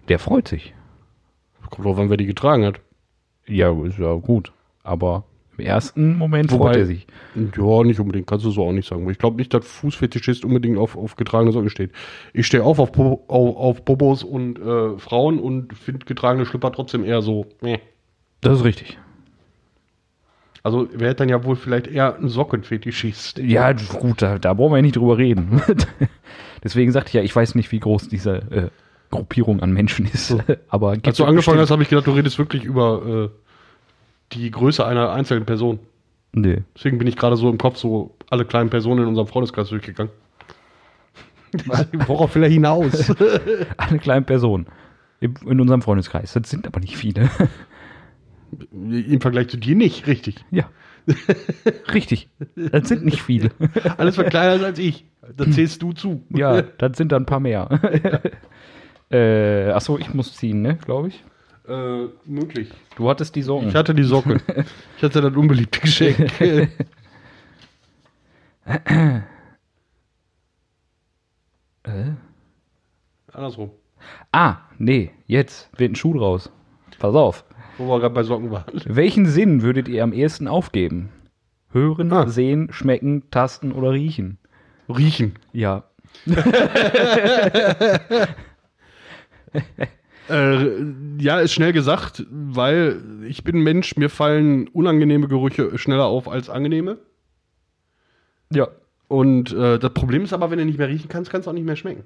Der 0.08 0.18
freut 0.18 0.48
sich. 0.48 0.74
Kommt 1.70 1.86
drauf 1.86 1.98
an, 1.98 2.10
wer 2.10 2.16
die 2.16 2.26
getragen 2.26 2.64
hat. 2.64 2.80
Ja, 3.46 3.72
ist 3.84 3.98
ja 3.98 4.14
gut. 4.14 4.52
Aber 4.82 5.24
im 5.60 5.66
ersten 5.66 6.16
Moment 6.16 6.50
Wobei- 6.52 6.64
freut 6.72 6.76
er 6.76 6.86
sich. 6.86 7.06
Ja, 7.56 7.82
nicht 7.84 8.00
unbedingt, 8.00 8.26
kannst 8.26 8.44
du 8.44 8.50
so 8.50 8.64
auch 8.64 8.72
nicht 8.72 8.88
sagen. 8.88 9.08
Ich 9.10 9.18
glaube 9.18 9.36
nicht, 9.36 9.52
dass 9.54 9.66
Fußfetischist 9.66 10.44
unbedingt 10.44 10.78
auf, 10.78 10.96
auf 10.96 11.16
getragene 11.16 11.52
Socken 11.52 11.70
steht. 11.70 11.92
Ich 12.32 12.46
stehe 12.46 12.64
auch 12.64 12.78
auf, 12.78 12.92
Po- 12.92 13.22
auf, 13.28 13.56
auf 13.56 13.84
Bobos 13.84 14.22
und 14.24 14.58
äh, 14.58 14.98
Frauen 14.98 15.38
und 15.38 15.74
finde 15.76 16.04
getragene 16.06 16.46
Schlüpper 16.46 16.72
trotzdem 16.72 17.04
eher 17.04 17.22
so. 17.22 17.46
Meh. 17.60 17.78
Das 18.40 18.58
ist 18.58 18.64
richtig. 18.64 18.98
Also 20.62 20.88
wäre 20.92 21.14
dann 21.14 21.28
ja 21.28 21.42
wohl 21.44 21.56
vielleicht 21.56 21.86
eher 21.86 22.16
ein 22.18 22.28
Sockenfetischist. 22.28 23.38
Ja, 23.38 23.72
gut, 23.72 24.20
da, 24.20 24.38
da 24.38 24.52
brauchen 24.52 24.72
wir 24.72 24.76
ja 24.76 24.82
nicht 24.82 24.96
drüber 24.96 25.16
reden. 25.16 25.62
Deswegen 26.64 26.92
sagte 26.92 27.08
ich 27.08 27.14
ja, 27.14 27.22
ich 27.22 27.34
weiß 27.34 27.54
nicht, 27.54 27.72
wie 27.72 27.80
groß 27.80 28.08
diese 28.08 28.36
äh, 28.50 28.68
Gruppierung 29.10 29.60
an 29.60 29.72
Menschen 29.72 30.06
ist. 30.06 30.36
Aber 30.68 30.96
Als 31.02 31.16
du 31.16 31.24
angefangen 31.24 31.58
hast, 31.60 31.70
habe 31.70 31.82
ich 31.82 31.88
gedacht, 31.88 32.06
du 32.06 32.10
redest 32.12 32.38
wirklich 32.38 32.64
über 32.64 33.30
äh, 33.32 33.49
die 34.32 34.50
Größe 34.50 34.84
einer 34.86 35.10
einzelnen 35.12 35.44
Person. 35.46 35.78
Nee. 36.32 36.62
Deswegen 36.76 36.98
bin 36.98 37.08
ich 37.08 37.16
gerade 37.16 37.36
so 37.36 37.50
im 37.50 37.58
Kopf 37.58 37.76
so 37.76 38.14
alle 38.30 38.44
kleinen 38.44 38.70
Personen 38.70 39.02
in 39.02 39.08
unserem 39.08 39.26
Freundeskreis 39.26 39.68
durchgegangen. 39.68 40.12
Worauf 42.06 42.34
will 42.36 42.44
er 42.44 42.48
hinaus? 42.48 43.12
Eine 43.76 43.98
kleine 43.98 44.22
Person. 44.24 44.66
Im- 45.20 45.34
In 45.46 45.60
unserem 45.60 45.82
Freundeskreis. 45.82 46.32
Das 46.32 46.48
sind 46.48 46.66
aber 46.66 46.78
nicht 46.80 46.96
viele. 46.96 47.28
Im 48.72 49.20
Vergleich 49.20 49.48
zu 49.48 49.56
dir 49.56 49.74
nicht, 49.76 50.06
richtig. 50.06 50.44
ja. 50.50 50.64
Richtig. 51.92 52.28
Das 52.54 52.88
sind 52.88 53.04
nicht 53.04 53.22
viele. 53.22 53.50
Alles 53.96 54.16
war 54.18 54.24
kleiner 54.24 54.64
als 54.64 54.78
ich. 54.78 55.06
Da 55.36 55.50
zählst 55.50 55.82
du 55.82 55.92
zu. 55.92 56.22
Ja, 56.30 56.62
das 56.62 56.96
sind 56.98 57.10
dann 57.10 57.22
ein 57.22 57.26
paar 57.26 57.40
mehr. 57.40 57.68
äh, 59.10 59.70
achso, 59.70 59.98
ich 59.98 60.12
muss 60.14 60.36
ziehen, 60.36 60.62
ne, 60.62 60.76
glaube 60.76 61.08
ich. 61.08 61.24
Äh, 61.70 62.08
möglich. 62.24 62.68
Du 62.96 63.08
hattest 63.08 63.36
die 63.36 63.42
Socken. 63.42 63.68
Ich 63.68 63.74
hatte 63.76 63.94
die 63.94 64.02
Socke. 64.02 64.40
Ich 64.96 65.02
hatte 65.04 65.20
das 65.20 65.34
unbeliebte 65.34 65.78
Geschenk. 65.80 66.18
Äh? 71.84 72.10
Andersrum. 73.32 73.70
Ah, 74.32 74.56
nee, 74.78 75.10
jetzt 75.26 75.70
wird 75.78 75.92
ein 75.92 75.96
Schuh 75.96 76.14
draus. 76.14 76.50
Pass 76.98 77.14
auf. 77.14 77.44
Wo 77.78 77.86
wir 77.88 78.00
gerade 78.00 78.14
bei 78.14 78.22
Socken 78.22 78.50
waren. 78.50 78.64
Welchen 78.84 79.24
Sinn 79.26 79.62
würdet 79.62 79.88
ihr 79.88 80.02
am 80.04 80.12
ehesten 80.12 80.46
aufgeben? 80.48 81.10
Hören, 81.72 82.12
Ah. 82.12 82.26
sehen, 82.28 82.68
schmecken, 82.72 83.30
tasten 83.30 83.72
oder 83.72 83.92
riechen? 83.92 84.38
Riechen. 84.88 85.36
Ja. 85.52 85.84
Äh, 90.30 90.84
ja, 91.18 91.40
ist 91.40 91.52
schnell 91.52 91.72
gesagt, 91.72 92.24
weil 92.30 93.02
ich 93.26 93.42
bin 93.42 93.60
Mensch, 93.62 93.96
mir 93.96 94.08
fallen 94.08 94.68
unangenehme 94.68 95.26
Gerüche 95.26 95.76
schneller 95.76 96.04
auf 96.04 96.28
als 96.28 96.48
angenehme. 96.48 96.98
Ja. 98.52 98.68
Und 99.08 99.52
äh, 99.52 99.80
das 99.80 99.92
Problem 99.92 100.22
ist 100.22 100.32
aber, 100.32 100.50
wenn 100.50 100.58
du 100.58 100.64
nicht 100.64 100.78
mehr 100.78 100.88
riechen 100.88 101.08
kannst, 101.08 101.32
kannst 101.32 101.46
du 101.46 101.50
auch 101.50 101.54
nicht 101.54 101.66
mehr 101.66 101.74
schmecken. 101.74 102.04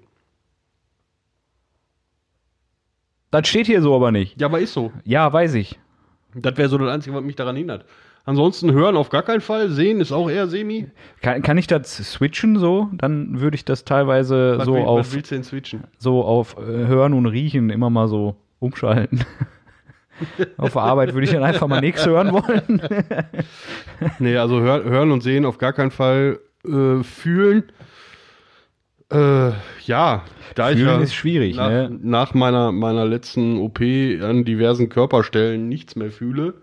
Das 3.31 3.47
steht 3.47 3.67
hier 3.67 3.83
so 3.83 3.95
aber 3.95 4.11
nicht. 4.11 4.41
Ja, 4.41 4.47
aber 4.47 4.61
ist 4.61 4.73
so. 4.73 4.91
Ja, 5.05 5.31
weiß 5.31 5.55
ich. 5.55 5.79
Das 6.35 6.57
wäre 6.57 6.69
so 6.71 6.79
das 6.79 6.89
Einzige, 6.89 7.15
was 7.15 7.25
mich 7.25 7.37
daran 7.37 7.57
hindert. 7.57 7.85
Ansonsten 8.27 8.73
hören 8.73 8.97
auf 8.97 9.11
gar 9.11 9.23
keinen 9.23 9.43
Fall, 9.43 9.69
sehen 9.69 10.01
ist 10.01 10.11
auch 10.11 10.31
eher 10.31 10.47
semi. 10.47 10.87
Kann, 11.21 11.43
kann 11.43 11.59
ich 11.59 11.67
das 11.67 11.95
switchen 12.13 12.57
so? 12.59 12.89
Dann 12.93 13.41
würde 13.41 13.55
ich 13.55 13.65
das 13.67 13.85
teilweise 13.85 14.55
Was 14.57 14.65
so 14.65 14.75
will- 14.75 14.83
auf, 14.83 15.13
willst 15.15 15.31
du 15.31 15.35
denn 15.35 15.45
switchen? 15.45 15.85
so 15.99 16.25
auf 16.25 16.57
äh, 16.57 16.63
Hören 16.63 17.13
und 17.13 17.27
Riechen 17.27 17.69
immer 17.69 17.91
mal 17.91 18.09
so 18.09 18.37
umschalten. 18.61 19.25
auf 20.57 20.73
der 20.73 20.83
Arbeit 20.83 21.13
würde 21.13 21.27
ich 21.27 21.33
dann 21.33 21.43
einfach 21.43 21.67
mal 21.67 21.81
nichts 21.81 22.07
hören 22.07 22.33
wollen. 22.33 22.81
Nee, 24.19 24.37
also 24.37 24.61
hör, 24.61 24.85
hören 24.85 25.11
und 25.13 25.23
sehen 25.23 25.45
auf 25.45 25.59
gar 25.59 25.73
keinen 25.73 25.91
Fall. 25.91 26.41
Äh, 26.67 27.03
fühlen. 27.03 27.65
Äh, 29.13 29.51
ja, 29.85 30.23
da 30.55 30.71
ich 30.71 30.79
Fühlen 30.79 30.89
ja 30.89 31.01
ist 31.01 31.15
schwierig, 31.15 31.57
nach, 31.57 31.69
ne? 31.69 31.99
nach 32.03 32.33
meiner, 32.35 32.73
meiner 32.73 33.05
letzten 33.05 33.59
OP 33.59 33.81
an 33.81 34.45
diversen 34.45 34.89
Körperstellen 34.89 35.69
nichts 35.69 35.95
mehr 35.95 36.11
fühle, 36.11 36.55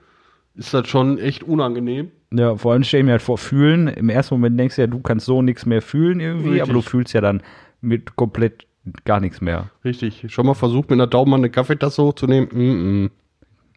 ist 0.56 0.74
das 0.74 0.88
schon 0.88 1.18
echt 1.18 1.44
unangenehm. 1.44 2.12
Ja, 2.34 2.56
vor 2.56 2.74
allem 2.74 2.84
stelle 2.84 3.02
ich 3.02 3.06
mir 3.06 3.12
halt 3.12 3.22
vor, 3.22 3.38
fühlen. 3.38 3.88
Im 3.88 4.10
ersten 4.10 4.36
Moment 4.36 4.60
denkst 4.60 4.76
du 4.76 4.82
ja, 4.82 4.88
du 4.88 5.00
kannst 5.00 5.26
so 5.26 5.42
nichts 5.42 5.66
mehr 5.66 5.82
fühlen 5.82 6.20
irgendwie, 6.20 6.50
Richtig. 6.50 6.62
aber 6.64 6.74
du 6.74 6.82
fühlst 6.82 7.14
ja 7.14 7.22
dann 7.22 7.42
mit 7.82 8.16
komplett 8.16 8.68
gar 9.06 9.20
nichts 9.20 9.42
mehr. 9.42 9.70
Richtig. 9.84 10.26
Schon 10.28 10.46
mal 10.46 10.54
versucht, 10.54 10.90
mit 10.90 10.98
einer 10.98 11.08
Daumen 11.08 11.34
eine 11.34 11.50
Kaffeetasse 11.50 12.04
hochzunehmen? 12.04 12.50
Mm 12.52 13.06
-mm. 13.06 13.12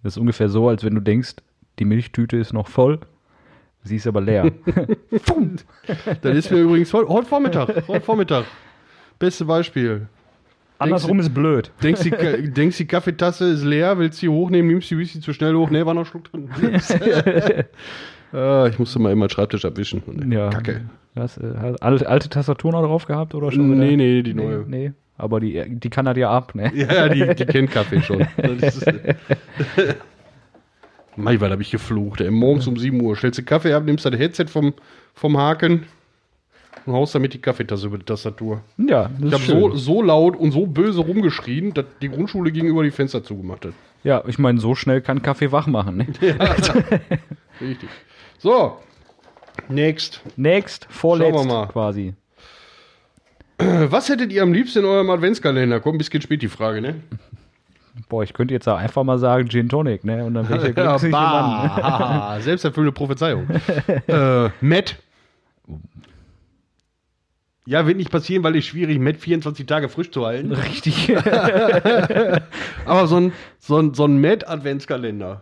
Das 0.02 0.14
ist 0.14 0.18
ungefähr 0.18 0.48
so, 0.48 0.68
als 0.68 0.84
wenn 0.84 0.94
du 0.94 1.00
denkst, 1.00 1.36
die 1.78 1.84
Milchtüte 1.84 2.36
ist 2.36 2.52
noch 2.52 2.68
voll, 2.68 3.00
sie 3.82 3.96
ist 3.96 4.06
aber 4.06 4.20
leer. 4.20 4.52
Das 6.22 6.36
ist 6.36 6.50
mir 6.50 6.60
übrigens 6.60 6.92
heute 6.92 7.26
Vormittag. 7.26 7.88
Heute 7.88 8.04
Vormittag. 8.04 8.44
Beste 9.18 9.44
Beispiel. 9.44 10.08
Andersrum 10.78 11.20
ist 11.20 11.32
blöd. 11.32 11.70
Denkst 11.82 12.02
die, 12.02 12.10
denkst, 12.50 12.76
die 12.78 12.86
Kaffeetasse 12.86 13.46
ist 13.46 13.64
leer, 13.64 13.98
willst 13.98 14.18
sie 14.18 14.28
hochnehmen, 14.28 14.68
nimmst 14.68 14.90
die 14.90 14.98
Whisky 14.98 15.20
zu 15.20 15.32
schnell 15.32 15.54
hoch. 15.54 15.70
Nee, 15.70 15.86
war 15.86 15.94
noch 15.94 16.02
ein 16.02 16.06
Schluck 16.06 16.30
drin. 16.30 16.48
äh, 18.32 18.68
ich 18.68 18.78
musste 18.78 18.98
mal 18.98 19.12
immer 19.12 19.26
den 19.26 19.30
Schreibtisch 19.30 19.64
abwischen. 19.64 20.02
Ja. 20.30 20.50
Kacke. 20.50 20.82
Hast, 21.16 21.38
äh, 21.38 21.54
hast 21.56 21.82
alte, 21.82 22.08
alte 22.08 22.28
Tastatur 22.28 22.72
noch 22.72 22.82
drauf 22.82 23.06
gehabt 23.06 23.34
oder 23.34 23.52
schon? 23.52 23.78
Nee, 23.78 23.96
nee, 23.96 24.22
die 24.22 24.34
neue. 24.34 24.64
Nee, 24.66 24.88
nee. 24.88 24.92
Aber 25.16 25.38
die, 25.38 25.62
die 25.68 25.90
kann 25.90 26.06
das 26.06 26.16
ja 26.16 26.30
ab, 26.30 26.56
ne? 26.56 26.72
Ja, 26.74 27.08
die, 27.08 27.34
die 27.36 27.46
kennt 27.46 27.70
Kaffee 27.70 28.02
schon. 28.02 28.26
Ist, 28.36 28.84
Mai, 31.16 31.40
weil 31.40 31.52
habe 31.52 31.62
ich 31.62 31.70
geflucht. 31.70 32.20
Ey. 32.20 32.32
Morgens 32.32 32.66
um 32.66 32.76
7 32.76 33.00
Uhr 33.00 33.14
stellst 33.14 33.38
du 33.38 33.44
Kaffee 33.44 33.72
ab, 33.74 33.84
nimmst 33.84 34.04
dein 34.04 34.14
Headset 34.14 34.46
vom, 34.46 34.74
vom 35.14 35.38
Haken 35.38 35.84
und 36.86 36.92
haust 36.92 37.14
damit 37.14 37.34
die 37.34 37.40
Kaffeetasse 37.40 37.86
über 37.86 37.98
die 37.98 38.04
Tastatur. 38.04 38.62
Ja, 38.78 39.10
das 39.18 39.42
Ich 39.42 39.50
habe 39.50 39.60
so, 39.60 39.76
so 39.76 40.02
laut 40.02 40.36
und 40.36 40.52
so 40.52 40.66
böse 40.66 41.00
rumgeschrien, 41.00 41.72
dass 41.74 41.84
die 42.02 42.08
Grundschule 42.08 42.52
gegenüber 42.52 42.82
die 42.82 42.90
Fenster 42.90 43.22
zugemacht 43.24 43.64
hat. 43.66 43.72
Ja, 44.02 44.22
ich 44.26 44.38
meine, 44.38 44.60
so 44.60 44.74
schnell 44.74 45.00
kann 45.00 45.22
Kaffee 45.22 45.50
wach 45.52 45.66
machen. 45.66 45.96
Ne? 45.96 46.06
Richtig. 47.60 47.88
So, 48.38 48.78
next. 49.68 50.20
Next, 50.36 50.86
vorletzt 50.90 51.34
Schauen 51.36 51.48
wir 51.48 51.52
mal. 51.54 51.66
quasi. 51.68 52.14
Was 53.58 54.08
hättet 54.08 54.32
ihr 54.32 54.42
am 54.42 54.52
liebsten 54.52 54.80
in 54.80 54.84
eurem 54.84 55.08
Adventskalender? 55.10 55.80
Kommt 55.80 55.94
ein 55.94 55.98
bisschen 55.98 56.20
spät 56.20 56.42
die 56.42 56.48
Frage, 56.48 56.80
ne? 56.82 56.96
Boah, 58.08 58.24
ich 58.24 58.32
könnte 58.34 58.52
jetzt 58.52 58.68
auch 58.68 58.76
einfach 58.76 59.04
mal 59.04 59.18
sagen 59.18 59.48
Gin 59.48 59.68
Tonic, 59.68 60.04
ne? 60.04 60.24
Und 60.24 60.34
dann 60.34 60.48
wäre 60.48 60.68
ich 60.68 60.74
der 60.74 60.84
glückliche 60.88 61.08
Mann. 61.12 61.70
bah, 61.76 62.36
selbsterfüllende 62.40 62.92
Prophezeiung. 62.92 63.46
äh, 64.08 64.50
Matt. 64.60 64.96
Ja, 67.66 67.86
wird 67.86 67.96
nicht 67.96 68.10
passieren, 68.10 68.42
weil 68.44 68.56
es 68.56 68.66
schwierig, 68.66 68.98
Matt 68.98 69.16
24 69.16 69.64
Tage 69.64 69.88
frisch 69.88 70.10
zu 70.10 70.26
halten. 70.26 70.52
Richtig. 70.52 71.16
Aber 72.84 73.06
so 73.06 73.16
ein, 73.16 73.32
so 73.58 73.78
ein, 73.78 73.94
so 73.94 74.04
ein 74.04 74.20
Matt-Adventskalender. 74.20 75.40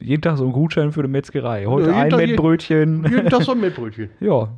Jeden 0.00 0.22
Tag 0.22 0.38
so 0.38 0.44
ein 0.44 0.52
Gutschein 0.52 0.90
für 0.90 1.02
die 1.02 1.08
Metzgerei. 1.08 1.66
Heute 1.66 1.90
Ja, 1.90 2.04
jeden 2.04 2.18
ein 2.20 2.28
Mettbrötchen. 2.28 3.04
Jeden 3.08 3.30
Tag 3.30 3.42
so 3.42 3.52
ein 3.52 3.60
Matt-Brötchen. 3.60 4.10
Ja, 4.20 4.48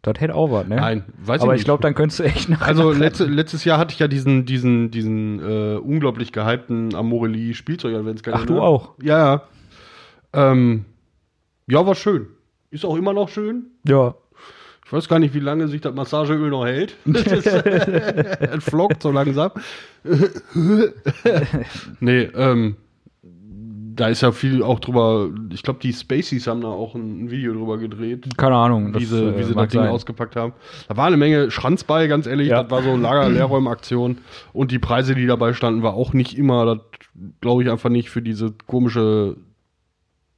das 0.00 0.20
hätte 0.20 0.34
auch 0.34 0.50
was, 0.50 0.66
ne? 0.68 0.76
Nein, 0.76 1.04
weiß 1.18 1.42
Aber 1.42 1.54
ich 1.54 1.60
ich 1.60 1.64
glaube, 1.64 1.82
dann 1.82 1.94
könntest 1.94 2.20
du 2.20 2.22
echt 2.22 2.48
nach 2.48 2.62
Also 2.62 2.92
letzte, 2.92 3.24
letztes 3.24 3.64
Jahr 3.64 3.78
hatte 3.78 3.92
ich 3.92 3.98
ja 3.98 4.08
diesen, 4.08 4.46
diesen, 4.46 4.90
diesen 4.90 5.40
äh, 5.40 5.76
unglaublich 5.76 6.32
gehypten 6.32 6.94
Amorelie 6.94 7.54
Spielzeug-Adventskalender. 7.54 8.42
Ach, 8.42 8.46
du 8.46 8.60
auch? 8.60 8.94
Ja, 9.02 9.18
ja. 9.18 9.42
Ähm, 10.32 10.84
ja, 11.66 11.84
war 11.84 11.96
schön. 11.96 12.28
Ist 12.70 12.84
auch 12.84 12.96
immer 12.96 13.12
noch 13.12 13.28
schön. 13.28 13.66
Ja. 13.84 14.14
Ich 14.86 14.92
weiß 14.92 15.08
gar 15.08 15.18
nicht, 15.18 15.34
wie 15.34 15.40
lange 15.40 15.66
sich 15.66 15.80
das 15.80 15.92
Massageöl 15.94 16.48
noch 16.48 16.64
hält. 16.64 16.96
Das 17.04 17.26
es 17.26 18.64
flockt 18.64 19.02
so 19.02 19.10
langsam. 19.10 19.50
nee, 22.00 22.22
ähm, 22.22 22.76
da 23.96 24.06
ist 24.08 24.20
ja 24.20 24.30
viel 24.30 24.62
auch 24.62 24.78
drüber. 24.78 25.30
Ich 25.50 25.64
glaube, 25.64 25.80
die 25.82 25.92
Spaceys 25.92 26.46
haben 26.46 26.60
da 26.60 26.68
auch 26.68 26.94
ein, 26.94 27.30
Video 27.30 27.52
drüber 27.54 27.78
gedreht, 27.78 28.28
Keine 28.36 28.54
Ahnung. 28.54 28.94
wie 28.94 29.04
sie, 29.04 29.24
äh, 29.24 29.36
wie 29.36 29.42
sie 29.42 29.54
das 29.54 29.68
Ding 29.70 29.80
sein. 29.80 29.90
ausgepackt 29.90 30.36
haben. 30.36 30.52
Da 30.86 30.96
war 30.96 31.06
eine 31.06 31.16
Menge 31.16 31.50
Schranz 31.50 31.82
bei, 31.82 32.06
ganz 32.06 32.26
ehrlich. 32.26 32.48
Ja. 32.48 32.62
Das 32.62 32.70
war 32.70 32.84
so 32.84 32.96
Lager-Leerräumaktion. 32.96 34.18
Und 34.52 34.70
die 34.70 34.78
Preise, 34.78 35.16
die 35.16 35.26
dabei 35.26 35.52
standen, 35.54 35.82
war 35.82 35.94
auch 35.94 36.12
nicht 36.12 36.38
immer, 36.38 36.64
das 36.64 36.78
glaube 37.40 37.64
ich 37.64 37.70
einfach 37.70 37.90
nicht 37.90 38.10
für 38.10 38.22
diese 38.22 38.52
komische 38.66 39.36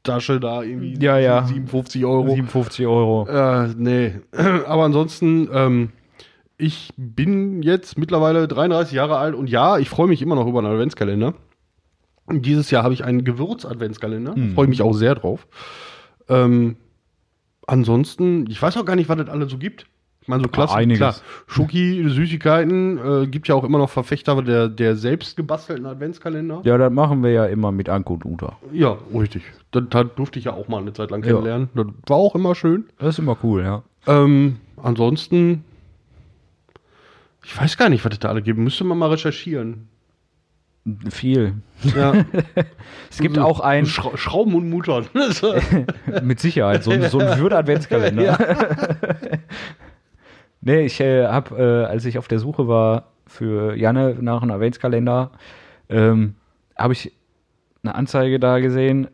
Tasche 0.08 0.40
da 0.40 0.62
irgendwie 0.62 0.98
Ja, 1.00 1.18
ja. 1.18 1.44
57 1.44 2.04
Euro. 2.04 2.34
57 2.34 2.86
Euro. 2.86 3.26
Äh, 3.28 3.68
nee. 3.76 4.20
Aber 4.66 4.84
ansonsten, 4.84 5.48
ähm, 5.52 5.90
ich 6.56 6.90
bin 6.96 7.62
jetzt 7.62 7.98
mittlerweile 7.98 8.48
33 8.48 8.94
Jahre 8.94 9.18
alt 9.18 9.34
und 9.34 9.48
ja, 9.48 9.78
ich 9.78 9.88
freue 9.88 10.08
mich 10.08 10.22
immer 10.22 10.34
noch 10.34 10.46
über 10.46 10.58
einen 10.58 10.68
Adventskalender. 10.68 11.34
Dieses 12.30 12.70
Jahr 12.70 12.82
habe 12.82 12.94
ich 12.94 13.04
einen 13.04 13.24
Gewürz-Adventskalender. 13.24 14.36
Mhm. 14.36 14.54
Freue 14.54 14.66
mich 14.66 14.82
auch 14.82 14.92
sehr 14.92 15.14
drauf. 15.14 15.46
Ähm, 16.28 16.76
ansonsten, 17.66 18.48
ich 18.50 18.60
weiß 18.60 18.76
auch 18.76 18.84
gar 18.84 18.96
nicht, 18.96 19.08
was 19.08 19.16
das 19.16 19.28
alles 19.28 19.50
so 19.50 19.58
gibt. 19.58 19.86
Ich 20.28 20.30
meine, 20.30 20.42
so 20.42 20.50
klasse, 20.50 20.74
einiges. 20.74 20.98
klar, 20.98 21.14
Schoki, 21.46 22.04
Süßigkeiten, 22.06 23.22
äh, 23.22 23.26
gibt 23.28 23.48
ja 23.48 23.54
auch 23.54 23.64
immer 23.64 23.78
noch 23.78 23.88
Verfechter 23.88 24.42
der, 24.42 24.68
der 24.68 24.94
selbst 24.94 25.38
gebastelten 25.38 25.86
Adventskalender. 25.86 26.60
Ja, 26.64 26.76
das 26.76 26.92
machen 26.92 27.22
wir 27.22 27.30
ja 27.30 27.46
immer 27.46 27.72
mit 27.72 27.88
Anko 27.88 28.12
und 28.12 28.26
Uta. 28.26 28.58
Ja, 28.70 28.98
richtig. 29.14 29.42
Das, 29.70 29.84
das 29.88 30.06
durfte 30.16 30.38
ich 30.38 30.44
ja 30.44 30.52
auch 30.52 30.68
mal 30.68 30.82
eine 30.82 30.92
Zeit 30.92 31.10
lang 31.10 31.22
Ja. 31.24 31.28
kennenlernen. 31.30 31.70
Das 31.74 31.86
war 32.08 32.18
auch 32.18 32.34
immer 32.34 32.54
schön. 32.54 32.84
Das 32.98 33.08
ist 33.14 33.20
immer 33.20 33.38
cool, 33.42 33.62
ja. 33.62 33.82
Ähm, 34.06 34.58
ansonsten, 34.76 35.64
ich 37.42 37.58
weiß 37.58 37.78
gar 37.78 37.88
nicht, 37.88 38.04
was 38.04 38.12
es 38.12 38.18
da 38.18 38.28
alle 38.28 38.42
gibt. 38.42 38.58
Müsste 38.58 38.84
man 38.84 38.98
mal 38.98 39.08
recherchieren. 39.08 39.88
Viel. 41.10 41.54
Ja, 41.96 42.12
Es 43.10 43.18
gibt 43.18 43.38
auch 43.38 43.60
ein, 43.60 43.84
Schra 43.86 44.16
Schrauben 44.16 44.54
und 44.54 44.68
Muttern. 44.70 45.06
mit 46.22 46.38
Sicherheit, 46.40 46.84
so, 46.84 46.90
ein- 46.90 47.02
so 47.10 47.18
ein 47.18 47.38
Würde-Adventskalender. 47.40 48.38
Nee, 50.68 50.86
ich 50.86 51.00
äh, 51.00 51.26
habe, 51.26 51.56
äh, 51.56 51.90
als 51.90 52.04
ich 52.04 52.18
auf 52.18 52.28
der 52.28 52.38
Suche 52.38 52.68
war 52.68 53.04
für 53.26 53.74
Janne 53.74 54.16
nach 54.20 54.42
einem 54.42 54.52
Adventskalender, 54.52 55.30
ähm, 55.88 56.34
habe 56.76 56.92
ich 56.92 57.12
eine 57.82 57.94
Anzeige 57.94 58.38
da 58.38 58.58
gesehen. 58.60 59.08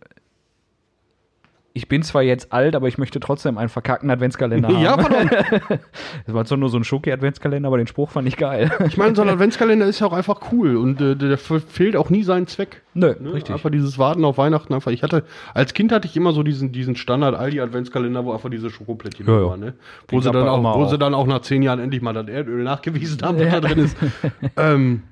Ich 1.76 1.88
bin 1.88 2.02
zwar 2.04 2.22
jetzt 2.22 2.52
alt, 2.52 2.76
aber 2.76 2.86
ich 2.86 2.98
möchte 2.98 3.18
trotzdem 3.18 3.58
einen 3.58 3.68
verkackten 3.68 4.08
Adventskalender 4.08 4.68
haben. 4.68 4.80
Ja, 4.80 4.96
pardon. 4.96 5.28
Das 6.26 6.34
war 6.34 6.44
zwar 6.44 6.56
nur 6.56 6.68
so 6.68 6.78
ein 6.78 6.84
Schoki-Adventskalender, 6.84 7.66
aber 7.66 7.78
den 7.78 7.88
Spruch 7.88 8.10
fand 8.10 8.28
ich 8.28 8.36
geil. 8.36 8.70
Ich 8.86 8.96
meine, 8.96 9.16
so 9.16 9.22
ein 9.22 9.28
Adventskalender 9.28 9.84
ist 9.86 9.98
ja 10.00 10.06
auch 10.06 10.12
einfach 10.12 10.40
cool 10.52 10.76
und 10.76 11.00
äh, 11.00 11.16
der 11.16 11.36
fehlt 11.36 11.96
auch 11.96 12.10
nie 12.10 12.22
seinen 12.22 12.46
Zweck. 12.46 12.82
Nö, 12.94 13.14
Ne? 13.18 13.34
richtig. 13.34 13.52
Einfach 13.52 13.70
dieses 13.70 13.98
Warten 13.98 14.24
auf 14.24 14.38
Weihnachten 14.38 14.72
einfach. 14.72 14.92
Ich 14.92 15.02
hatte, 15.02 15.24
als 15.52 15.74
Kind 15.74 15.90
hatte 15.90 16.06
ich 16.06 16.16
immer 16.16 16.32
so 16.32 16.44
diesen, 16.44 16.70
diesen 16.70 16.94
Standard 16.94 17.34
Aldi 17.34 17.60
Adventskalender, 17.60 18.24
wo 18.24 18.32
einfach 18.32 18.50
diese 18.50 18.70
Schokoplättchen 18.70 19.26
Ja, 19.26 19.40
ja. 19.40 19.46
waren, 19.50 19.60
ne? 19.60 19.74
Wo 20.08 20.20
sie 20.20 20.30
dann 20.30 20.46
auch, 20.46 20.62
wo 20.62 20.68
auch. 20.84 20.90
sie 20.90 20.96
dann 20.98 21.12
auch 21.12 21.26
nach 21.26 21.40
zehn 21.40 21.62
Jahren 21.62 21.80
endlich 21.80 22.02
mal 22.02 22.12
das 22.12 22.28
Erdöl 22.28 22.62
nachgewiesen 22.62 23.20
haben, 23.22 23.38
was 23.40 23.50
da 23.50 23.60
drin 23.60 23.78
ist. 23.80 23.96
ähm, 24.56 25.02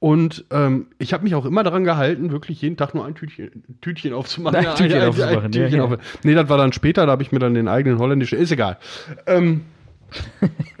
und 0.00 0.44
ähm, 0.50 0.86
ich 0.98 1.12
habe 1.12 1.22
mich 1.24 1.34
auch 1.36 1.44
immer 1.46 1.62
daran 1.62 1.84
gehalten, 1.84 2.32
wirklich 2.32 2.60
jeden 2.62 2.76
Tag 2.76 2.94
nur 2.94 3.04
ein 3.06 3.14
Tütchen, 3.14 3.62
Tütchen 3.80 4.12
aufzumachen. 4.14 4.56
Ein 4.66 4.74
Tütchen 4.74 5.02
aufzumachen, 5.02 5.52
ja, 5.52 5.66
ja. 5.68 5.84
auf- 5.84 5.98
Nee, 6.24 6.34
das 6.34 6.48
war 6.48 6.58
dann 6.58 6.72
später, 6.72 7.06
da 7.06 7.12
habe 7.12 7.22
ich 7.22 7.30
mir 7.32 7.38
dann 7.38 7.54
den 7.54 7.68
eigenen 7.68 7.98
holländischen, 7.98 8.38
ist 8.38 8.50
egal. 8.50 8.78
Ähm, 9.26 9.60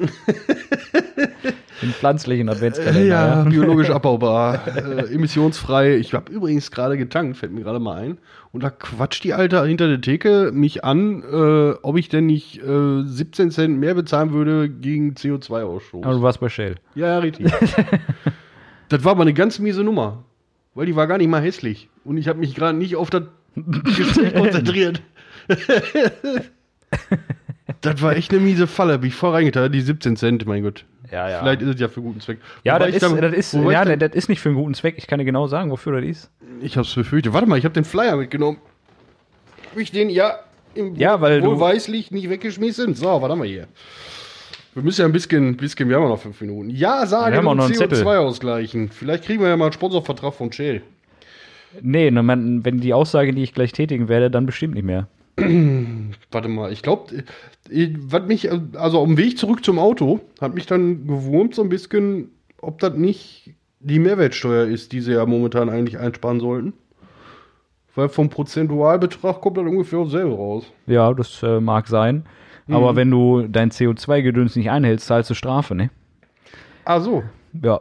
Den 1.82 1.90
pflanzlichen 1.92 2.48
Adventskalender. 2.50 3.06
ja, 3.06 3.26
Ja. 3.42 3.44
biologisch 3.44 3.88
abbaubar, 3.90 4.66
äh, 4.76 5.14
emissionsfrei. 5.14 5.96
Ich 5.96 6.12
habe 6.12 6.30
übrigens 6.30 6.70
gerade 6.70 6.98
getankt, 6.98 7.38
fällt 7.38 7.52
mir 7.52 7.62
gerade 7.62 7.78
mal 7.80 7.96
ein. 7.96 8.18
Und 8.52 8.62
da 8.62 8.68
quatscht 8.70 9.24
die 9.24 9.32
Alte 9.32 9.64
hinter 9.64 9.88
der 9.88 10.00
Theke 10.00 10.50
mich 10.52 10.84
an, 10.84 11.22
äh, 11.22 11.70
ob 11.82 11.96
ich 11.96 12.08
denn 12.10 12.26
nicht 12.26 12.58
äh, 12.62 13.02
17 13.04 13.50
Cent 13.50 13.78
mehr 13.78 13.94
bezahlen 13.94 14.32
würde 14.32 14.68
gegen 14.68 15.12
CO2-Ausstoß. 15.14 16.02
Aber 16.04 16.14
du 16.14 16.22
warst 16.22 16.40
bei 16.40 16.50
Shell. 16.50 16.74
Ja, 16.94 17.06
ja, 17.06 17.18
richtig. 17.20 17.50
Das 18.90 19.02
war 19.04 19.12
aber 19.12 19.22
eine 19.22 19.32
ganz 19.34 19.58
miese 19.58 19.82
Nummer. 19.82 20.24
Weil 20.74 20.86
die 20.86 20.94
war 20.94 21.06
gar 21.08 21.18
nicht 21.18 21.28
mal 21.28 21.42
hässlich. 21.42 21.88
Und 22.04 22.16
ich 22.16 22.28
habe 22.28 22.38
mich 22.38 22.54
gerade 22.54 22.76
nicht 22.78 22.94
auf 22.96 23.10
das 23.10 23.22
Gespräch 23.56 24.34
konzentriert. 24.36 25.02
das 27.80 28.02
war 28.02 28.14
echt 28.14 28.30
eine 28.32 28.40
miese 28.40 28.66
Falle. 28.66 28.98
Bin 28.98 29.08
ich 29.08 29.14
voll 29.14 29.30
reingetan. 29.32 29.72
Die 29.72 29.80
17 29.80 30.16
Cent, 30.16 30.46
mein 30.46 30.62
Gott. 30.62 30.84
Ja, 31.10 31.28
ja. 31.28 31.40
Vielleicht 31.40 31.62
ist 31.62 31.68
es 31.74 31.80
ja 31.80 31.88
für 31.88 32.02
guten 32.02 32.20
Zweck. 32.20 32.38
Ja, 32.62 32.78
das 32.78 32.90
ist, 32.94 33.02
dann- 33.02 33.20
das, 33.20 33.32
ist, 33.34 33.52
ja 33.54 33.84
dann- 33.84 33.98
das 33.98 34.12
ist 34.14 34.28
nicht 34.28 34.40
für 34.40 34.48
einen 34.50 34.58
guten 34.58 34.74
Zweck. 34.74 34.94
Ich 34.96 35.06
kann 35.08 35.18
dir 35.18 35.24
genau 35.24 35.48
sagen, 35.48 35.70
wofür 35.70 36.00
das 36.00 36.08
ist. 36.08 36.30
Ich 36.60 36.76
hab's 36.76 36.94
befürchtet. 36.94 37.32
Warte 37.32 37.48
mal, 37.48 37.58
ich 37.58 37.64
habe 37.64 37.74
den 37.74 37.84
Flyer 37.84 38.16
mitgenommen. 38.16 38.58
Hab 39.72 39.78
ich 39.78 39.90
den 39.90 40.08
ja 40.10 40.38
im 40.74 40.94
Ja, 40.94 41.20
weil 41.20 41.40
du- 41.40 41.48
wohlweislich 41.48 42.10
nicht 42.12 42.30
weggeschmissen? 42.30 42.94
So, 42.94 43.20
was 43.20 43.30
haben 43.30 43.42
wir 43.42 43.48
hier? 43.48 43.66
Wir 44.74 44.82
müssen 44.82 45.00
ja 45.00 45.06
ein 45.06 45.12
bisschen, 45.12 45.56
bisschen 45.56 45.88
wir 45.88 45.96
haben 45.96 46.04
ja 46.04 46.08
noch 46.08 46.20
fünf 46.20 46.40
Minuten. 46.40 46.70
Ja, 46.70 47.04
sagen 47.06 47.44
Wir 47.44 47.74
Zettel. 47.74 48.02
CO2 48.02 48.18
ausgleichen. 48.18 48.88
Vielleicht 48.88 49.24
kriegen 49.24 49.42
wir 49.42 49.48
ja 49.48 49.56
mal 49.56 49.66
einen 49.66 49.72
Sponsorvertrag 49.72 50.32
von 50.34 50.52
Shell. 50.52 50.82
Nee, 51.82 52.10
ne, 52.10 52.22
wenn 52.64 52.80
die 52.80 52.94
Aussage, 52.94 53.32
die 53.32 53.42
ich 53.42 53.54
gleich 53.54 53.72
tätigen 53.72 54.08
werde, 54.08 54.30
dann 54.30 54.46
bestimmt 54.46 54.74
nicht 54.74 54.84
mehr. 54.84 55.08
Warte 56.30 56.48
mal, 56.48 56.72
ich 56.72 56.82
glaube, 56.82 57.24
was 57.68 58.26
mich, 58.26 58.46
äh, 58.46 58.60
also 58.74 58.98
auf 58.98 59.06
dem 59.06 59.16
Weg 59.16 59.38
zurück 59.38 59.64
zum 59.64 59.78
Auto, 59.78 60.20
hat 60.40 60.54
mich 60.54 60.66
dann 60.66 61.06
gewurmt 61.06 61.54
so 61.54 61.62
ein 61.62 61.68
bisschen, 61.68 62.30
ob 62.60 62.78
das 62.80 62.94
nicht 62.94 63.54
die 63.80 63.98
Mehrwertsteuer 63.98 64.66
ist, 64.66 64.92
die 64.92 65.00
sie 65.00 65.12
ja 65.12 65.24
momentan 65.26 65.68
eigentlich 65.68 65.98
einsparen 65.98 66.40
sollten. 66.40 66.74
Weil 67.94 68.08
vom 68.08 68.28
Prozentualbetrag 68.28 69.40
kommt 69.40 69.56
dann 69.56 69.66
ungefähr 69.66 70.04
selber 70.06 70.36
raus. 70.36 70.64
Ja, 70.86 71.12
das 71.12 71.42
äh, 71.42 71.60
mag 71.60 71.88
sein. 71.88 72.24
Mhm. 72.70 72.76
Aber 72.76 72.96
wenn 72.96 73.10
du 73.10 73.46
dein 73.48 73.70
CO2-Gedöns 73.70 74.54
nicht 74.56 74.70
einhältst, 74.70 75.06
zahlst 75.06 75.28
du 75.28 75.34
Strafe, 75.34 75.74
ne? 75.74 75.90
Ah, 76.84 77.00
so. 77.00 77.24
Ja. 77.62 77.80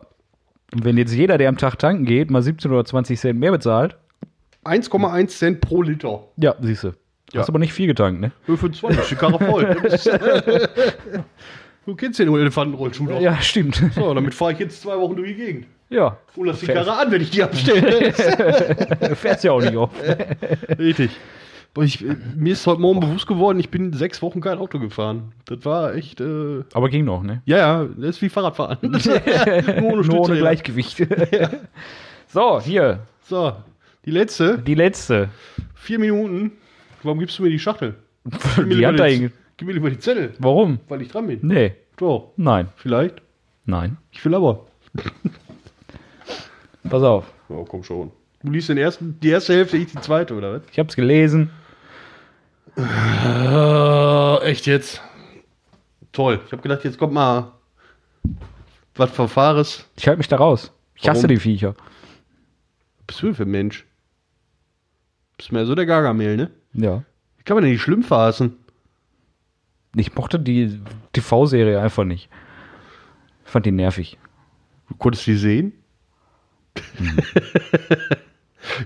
Und 0.74 0.84
wenn 0.84 0.98
jetzt 0.98 1.14
jeder, 1.14 1.38
der 1.38 1.50
am 1.50 1.58
Tag 1.58 1.78
tanken 1.78 2.06
geht, 2.06 2.32
mal 2.32 2.42
17 2.42 2.72
oder 2.72 2.86
20 2.86 3.20
Cent 3.20 3.40
mehr 3.40 3.52
bezahlt, 3.52 3.98
1,1 4.66 5.28
Cent 5.28 5.62
pro 5.62 5.84
Liter. 5.84 6.24
ja, 6.38 6.56
siehst 6.60 6.84
du. 6.84 6.88
Ja. 7.32 7.42
Hast 7.42 7.50
aber 7.50 7.60
nicht 7.60 7.74
viel 7.74 7.86
getankt, 7.86 8.20
ne? 8.20 8.32
Für 8.46 8.72
20, 8.72 9.08
die 9.10 9.16
Karre 9.16 9.38
voll. 9.38 9.76
du 11.86 11.96
kennst 11.96 12.20
den 12.20 12.34
Elefantenrollschuh 12.34 13.06
doch. 13.06 13.22
Ja, 13.22 13.40
stimmt. 13.42 13.84
So, 13.94 14.14
damit 14.14 14.34
fahre 14.34 14.54
ich 14.54 14.60
jetzt 14.60 14.82
zwei 14.82 14.98
Wochen 14.98 15.16
durch 15.16 15.30
die 15.30 15.36
Gegend. 15.36 15.68
Ja. 15.90 16.18
Und 16.36 16.48
lass 16.48 16.60
die 16.60 16.66
Karre 16.66 16.92
an, 16.98 17.12
wenn 17.12 17.22
ich 17.22 17.30
die 17.30 17.44
abstelle. 17.44 18.12
Fährst 19.16 19.44
ja 19.44 19.52
auch 19.52 19.62
nicht 19.62 19.76
auf. 19.76 19.92
Richtig. 20.78 21.12
Ich, 21.82 22.04
äh, 22.04 22.16
mir 22.36 22.54
ist 22.54 22.66
heute 22.68 22.82
Morgen 22.82 23.00
bewusst 23.00 23.28
geworden, 23.28 23.60
ich 23.60 23.70
bin 23.70 23.94
sechs 23.94 24.22
Wochen 24.22 24.42
kein 24.42 24.58
Auto 24.58 24.80
gefahren. 24.80 25.32
Das 25.46 25.64
war 25.66 25.94
echt, 25.96 26.20
äh, 26.20 26.64
Aber 26.74 26.90
ging 26.90 27.06
noch, 27.06 27.24
ne? 27.24 27.42
ja, 27.46 27.58
ja, 27.58 27.84
das 27.86 28.10
ist 28.18 28.22
wie 28.22 28.30
Fahrradfahren. 28.30 28.78
Nur 28.82 29.84
ohne 29.84 30.02
Nur 30.02 30.20
ohne. 30.22 30.38
Gleichgewicht. 30.38 31.08
So, 32.32 32.62
hier, 32.62 33.00
So, 33.24 33.54
die 34.06 34.12
letzte, 34.12 34.60
die 34.60 34.76
letzte. 34.76 35.30
vier 35.74 35.98
Minuten. 35.98 36.52
Warum 37.02 37.18
gibst 37.18 37.40
du 37.40 37.44
mir 37.44 37.50
die 37.50 37.58
Schachtel? 37.58 37.96
Gib 38.26 38.58
mir 38.58 38.66
Die 38.66 38.76
lieber 38.76 38.88
hat 38.90 39.00
da 39.00 39.08
Gib 39.08 39.32
mir 39.68 39.74
lieber 39.74 39.90
die 39.90 39.98
Zettel, 39.98 40.34
Warum? 40.38 40.80
weil 40.90 41.02
ich 41.02 41.08
dran 41.08 41.26
bin. 41.26 41.40
Nee. 41.42 41.74
Doch, 41.98 42.34
Nein. 42.38 42.68
vielleicht. 42.76 43.24
Nein. 43.66 43.98
Ich 44.12 44.24
will 44.24 44.36
aber. 44.36 44.68
Pass 46.88 47.02
auf. 47.04 47.26
Oh, 47.50 47.66
komm 47.66 47.84
schon. 47.84 48.12
Du 48.42 48.52
liest 48.52 48.70
den 48.70 48.78
ersten, 48.78 49.20
die 49.20 49.30
erste 49.30 49.54
Hälfte, 49.54 49.78
ich 49.78 49.92
die 49.92 50.00
zweite, 50.00 50.34
oder 50.34 50.54
was? 50.54 50.62
Ich 50.72 50.80
hab's 50.80 50.96
gelesen. 50.96 51.50
Äh, 52.78 54.38
echt 54.44 54.66
jetzt? 54.66 55.02
Toll. 56.14 56.40
Ich 56.46 56.52
habe 56.52 56.62
gedacht, 56.62 56.84
jetzt 56.86 56.98
kommt 56.98 57.14
mal 57.14 57.52
was 58.96 59.12
Verfahres. 59.12 59.86
Ich 59.98 60.08
halte 60.08 60.20
mich 60.20 60.28
da 60.30 60.38
raus. 60.38 60.72
Ich 60.96 61.08
hasse 61.10 61.24
Warum? 61.24 61.36
die 61.36 61.42
Viecher. 61.42 61.76
Was 62.98 63.08
bist 63.08 63.22
du 63.22 63.26
denn 63.28 63.36
für 63.36 63.44
ein 63.44 63.52
Mensch? 63.52 63.86
Bist 65.38 65.52
mehr 65.52 65.66
so 65.66 65.76
der 65.76 65.86
Gargamel, 65.86 66.38
ne? 66.38 66.52
Ja. 66.74 67.04
Wie 67.38 67.44
kann 67.44 67.56
man 67.56 67.64
denn 67.64 67.74
die 67.74 67.80
Schlümpfe 67.80 68.16
hassen? 68.16 68.58
Ich 69.96 70.16
mochte 70.16 70.40
die 70.40 70.82
TV-Serie 71.14 71.82
einfach 71.82 72.04
nicht. 72.04 72.30
Ich 73.46 73.52
fand 73.52 73.66
die 73.66 73.72
nervig. 73.72 74.18
Du 74.88 74.96
konntest 74.96 75.26
die 75.28 75.36
sehen? 75.36 75.74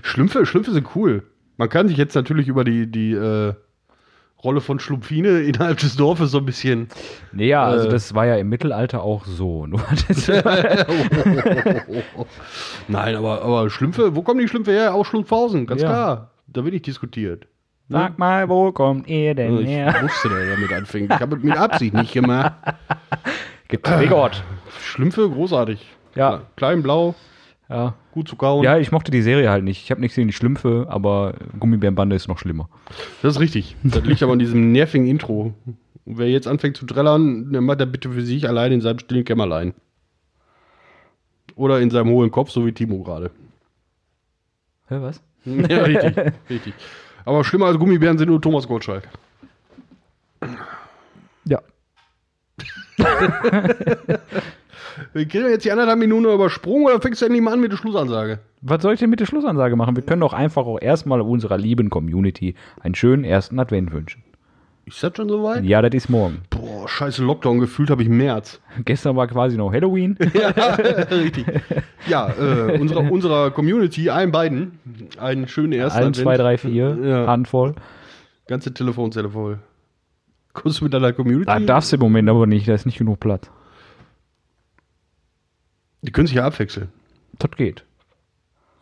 Schlümpfe, 0.02 0.46
Schlümpfe 0.46 0.72
sind 0.72 0.88
cool. 0.96 1.22
Man 1.56 1.68
kann 1.68 1.88
sich 1.88 1.96
jetzt 1.96 2.14
natürlich 2.14 2.48
über 2.48 2.64
die, 2.64 2.90
die 2.90 3.12
äh, 3.12 3.54
Rolle 4.42 4.60
von 4.60 4.78
Schlumpfine 4.80 5.40
innerhalb 5.42 5.78
des 5.78 5.96
Dorfes 5.96 6.30
so 6.32 6.38
ein 6.38 6.44
bisschen. 6.44 6.88
Nee, 7.32 7.48
ja, 7.48 7.64
also 7.64 7.88
Äh. 7.88 7.90
das 7.90 8.14
war 8.14 8.26
ja 8.26 8.36
im 8.36 8.48
Mittelalter 8.48 9.02
auch 9.02 9.24
so. 9.24 9.66
Nur 9.68 9.80
Nein, 12.88 13.16
aber, 13.16 13.42
aber 13.42 13.70
Schlümpfe, 13.70 14.14
wo 14.14 14.22
kommen 14.22 14.40
die 14.40 14.48
Schlümpfe 14.48 14.72
her? 14.72 14.94
Aus 14.94 15.06
Schlumpfhausen, 15.06 15.66
ganz 15.66 15.82
Ja. 15.82 15.88
klar. 15.88 16.30
Da 16.46 16.62
wird 16.64 16.74
nicht 16.74 16.86
diskutiert. 16.86 17.46
Sag 17.88 18.18
mal, 18.18 18.48
wo 18.48 18.72
kommt 18.72 19.08
ihr 19.08 19.34
denn 19.34 19.58
Ich 19.58 19.68
her? 19.68 19.94
wusste, 20.02 20.28
dass 20.30 20.38
er 20.38 20.54
damit 20.56 20.72
anfängt. 20.72 21.12
Ich 21.12 21.20
habe 21.20 21.36
es 21.36 21.42
mit 21.42 21.56
Absicht 21.56 21.92
nicht 21.94 22.12
gemacht. 22.14 22.54
Getriggert. 23.68 24.42
Schlümpfe, 24.80 25.28
großartig. 25.28 25.86
Ja. 26.14 26.42
Klein, 26.56 26.82
blau, 26.82 27.14
Ja. 27.68 27.94
gut 28.12 28.28
zu 28.28 28.36
kauen. 28.36 28.62
ja, 28.62 28.76
ich 28.78 28.92
mochte 28.92 29.10
die 29.10 29.22
Serie 29.22 29.48
halt 29.50 29.64
nicht. 29.64 29.82
Ich 29.82 29.90
habe 29.90 30.00
nichts 30.00 30.14
gegen 30.14 30.28
die 30.28 30.34
Schlümpfe, 30.34 30.86
aber 30.88 31.34
Gummibärenbande 31.58 32.14
ist 32.14 32.28
noch 32.28 32.38
schlimmer. 32.38 32.68
Das 33.22 33.36
ist 33.36 33.40
richtig. 33.40 33.74
Das 33.82 34.04
liegt 34.04 34.22
aber 34.22 34.32
an 34.32 34.38
diesem 34.38 34.70
nervigen 34.72 35.06
Intro. 35.06 35.54
Und 36.04 36.18
wer 36.18 36.28
jetzt 36.28 36.46
anfängt 36.46 36.76
zu 36.76 36.84
trällern, 36.84 37.52
dann 37.52 37.64
macht 37.64 37.80
er 37.80 37.86
bitte 37.86 38.10
für 38.10 38.22
sich 38.22 38.46
allein 38.46 38.72
in 38.72 38.80
seinem 38.82 38.98
stillen 38.98 39.24
Kämmerlein. 39.24 39.72
Oder 41.56 41.80
in 41.80 41.90
seinem 41.90 42.10
hohlen 42.10 42.30
Kopf, 42.30 42.50
so 42.50 42.66
wie 42.66 42.72
Timo 42.72 43.02
gerade. 43.02 43.30
Hä, 44.88 44.96
was? 45.00 45.22
Ja, 45.46 45.82
richtig, 45.82 46.16
richtig. 46.50 46.74
Aber 47.24 47.44
schlimmer 47.44 47.66
als 47.66 47.78
Gummibären 47.78 48.18
sind 48.18 48.28
nur 48.28 48.40
Thomas 48.40 48.66
Gottschalk. 48.68 49.08
Ja. 51.44 51.60
Wir 55.12 55.26
kriegen 55.26 55.48
jetzt 55.48 55.64
die 55.64 55.72
anderthalb 55.72 55.98
Minuten 55.98 56.24
übersprungen 56.26 56.86
oder 56.86 57.00
fängst 57.00 57.20
du 57.22 57.26
endlich 57.26 57.42
mal 57.42 57.52
an 57.52 57.60
mit 57.60 57.72
der 57.72 57.76
Schlussansage? 57.76 58.38
Was 58.62 58.82
soll 58.82 58.94
ich 58.94 59.00
denn 59.00 59.10
mit 59.10 59.20
der 59.20 59.26
Schlussansage 59.26 59.76
machen? 59.76 59.96
Wir 59.96 60.02
können 60.02 60.20
doch 60.20 60.32
einfach 60.32 60.66
auch 60.66 60.78
erstmal 60.80 61.20
unserer 61.20 61.58
lieben 61.58 61.90
Community 61.90 62.54
einen 62.80 62.94
schönen 62.94 63.24
ersten 63.24 63.58
Advent 63.58 63.92
wünschen. 63.92 64.22
Ist 64.86 65.02
das 65.02 65.16
schon 65.16 65.28
soweit? 65.30 65.64
Ja, 65.64 65.80
das 65.80 65.94
ist 65.94 66.10
morgen. 66.10 66.42
Boah, 66.50 66.86
scheiße 66.86 67.24
Lockdown, 67.24 67.58
gefühlt 67.58 67.88
habe 67.88 68.02
ich 68.02 68.08
März. 68.08 68.60
Gestern 68.84 69.16
war 69.16 69.26
quasi 69.26 69.56
noch 69.56 69.72
Halloween. 69.72 70.18
ja, 70.34 70.74
richtig. 71.10 71.46
Ja, 72.06 72.28
äh, 72.38 72.78
unserer, 72.78 73.10
unserer 73.10 73.50
Community, 73.50 74.10
allen 74.10 74.30
beiden, 74.30 74.78
einen 75.18 75.48
schönen 75.48 75.72
ersten 75.72 75.98
Eins, 75.98 76.06
Advent. 76.08 76.16
zwei, 76.16 76.36
drei, 76.36 76.58
vier, 76.58 76.98
Ja. 77.02 77.26
Handvoll. 77.26 77.74
Ganze 78.46 78.74
Telefonzelle 78.74 79.30
voll. 79.30 79.58
Kommst 80.52 80.80
du 80.80 80.84
mit 80.84 80.92
deiner 80.92 81.14
Community? 81.14 81.46
Da 81.46 81.58
darfst 81.60 81.90
du 81.90 81.96
im 81.96 82.02
Moment 82.02 82.28
aber 82.28 82.46
nicht, 82.46 82.68
da 82.68 82.74
ist 82.74 82.84
nicht 82.84 82.98
genug 82.98 83.20
Platz. 83.20 83.50
Die 86.04 86.12
können 86.12 86.26
sich 86.26 86.36
ja 86.36 86.44
abwechseln. 86.44 86.88
Das 87.38 87.50
geht. 87.52 87.84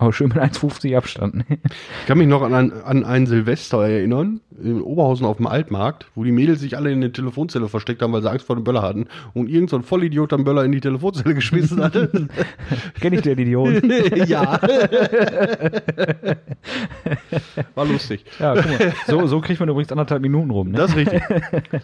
Aber 0.03 0.13
schön 0.13 0.31
mit 0.31 0.39
1,50 0.39 0.97
Abstand. 0.97 1.45
Ich 1.49 2.07
kann 2.09 2.19
mich 2.19 2.27
noch 2.27 2.43
an, 2.43 2.53
ein, 2.53 2.73
an 2.73 3.05
ein 3.05 3.27
Silvester 3.27 3.87
erinnern, 3.87 4.41
in 4.61 4.83
Oberhausen 4.83 5.25
auf 5.25 5.37
dem 5.37 5.47
Altmarkt, 5.47 6.07
wo 6.17 6.25
die 6.25 6.33
Mädels 6.33 6.59
sich 6.59 6.77
alle 6.77 6.91
in 6.91 7.01
der 7.01 7.13
Telefonzelle 7.13 7.69
versteckt 7.69 8.03
haben, 8.03 8.13
weil 8.13 8.21
sie 8.21 8.29
Angst 8.29 8.45
vor 8.45 8.57
dem 8.57 8.65
Böller 8.65 8.83
hatten 8.83 9.07
und 9.33 9.49
irgend 9.49 9.71
so 9.71 9.77
ein 9.77 9.85
Vollidiot 9.85 10.33
am 10.33 10.43
Böller 10.43 10.65
in 10.65 10.73
die 10.73 10.81
Telefonzelle 10.81 11.37
geschmissen 11.37 11.81
hatte. 11.81 12.11
Kenn 13.01 13.13
ich 13.13 13.21
den 13.21 13.39
Idiot? 13.39 13.85
ja. 14.27 14.61
War 17.77 17.85
lustig. 17.85 18.25
Ja, 18.41 18.55
guck 18.55 18.67
mal. 18.67 18.93
So, 19.07 19.29
so 19.29 19.41
kriegt 19.41 19.61
man 19.61 19.69
übrigens 19.69 19.93
anderthalb 19.93 20.23
Minuten 20.23 20.51
rum. 20.51 20.73
Ne? 20.73 20.79
Das 20.79 20.91
ist 20.91 20.97
richtig. 20.97 21.23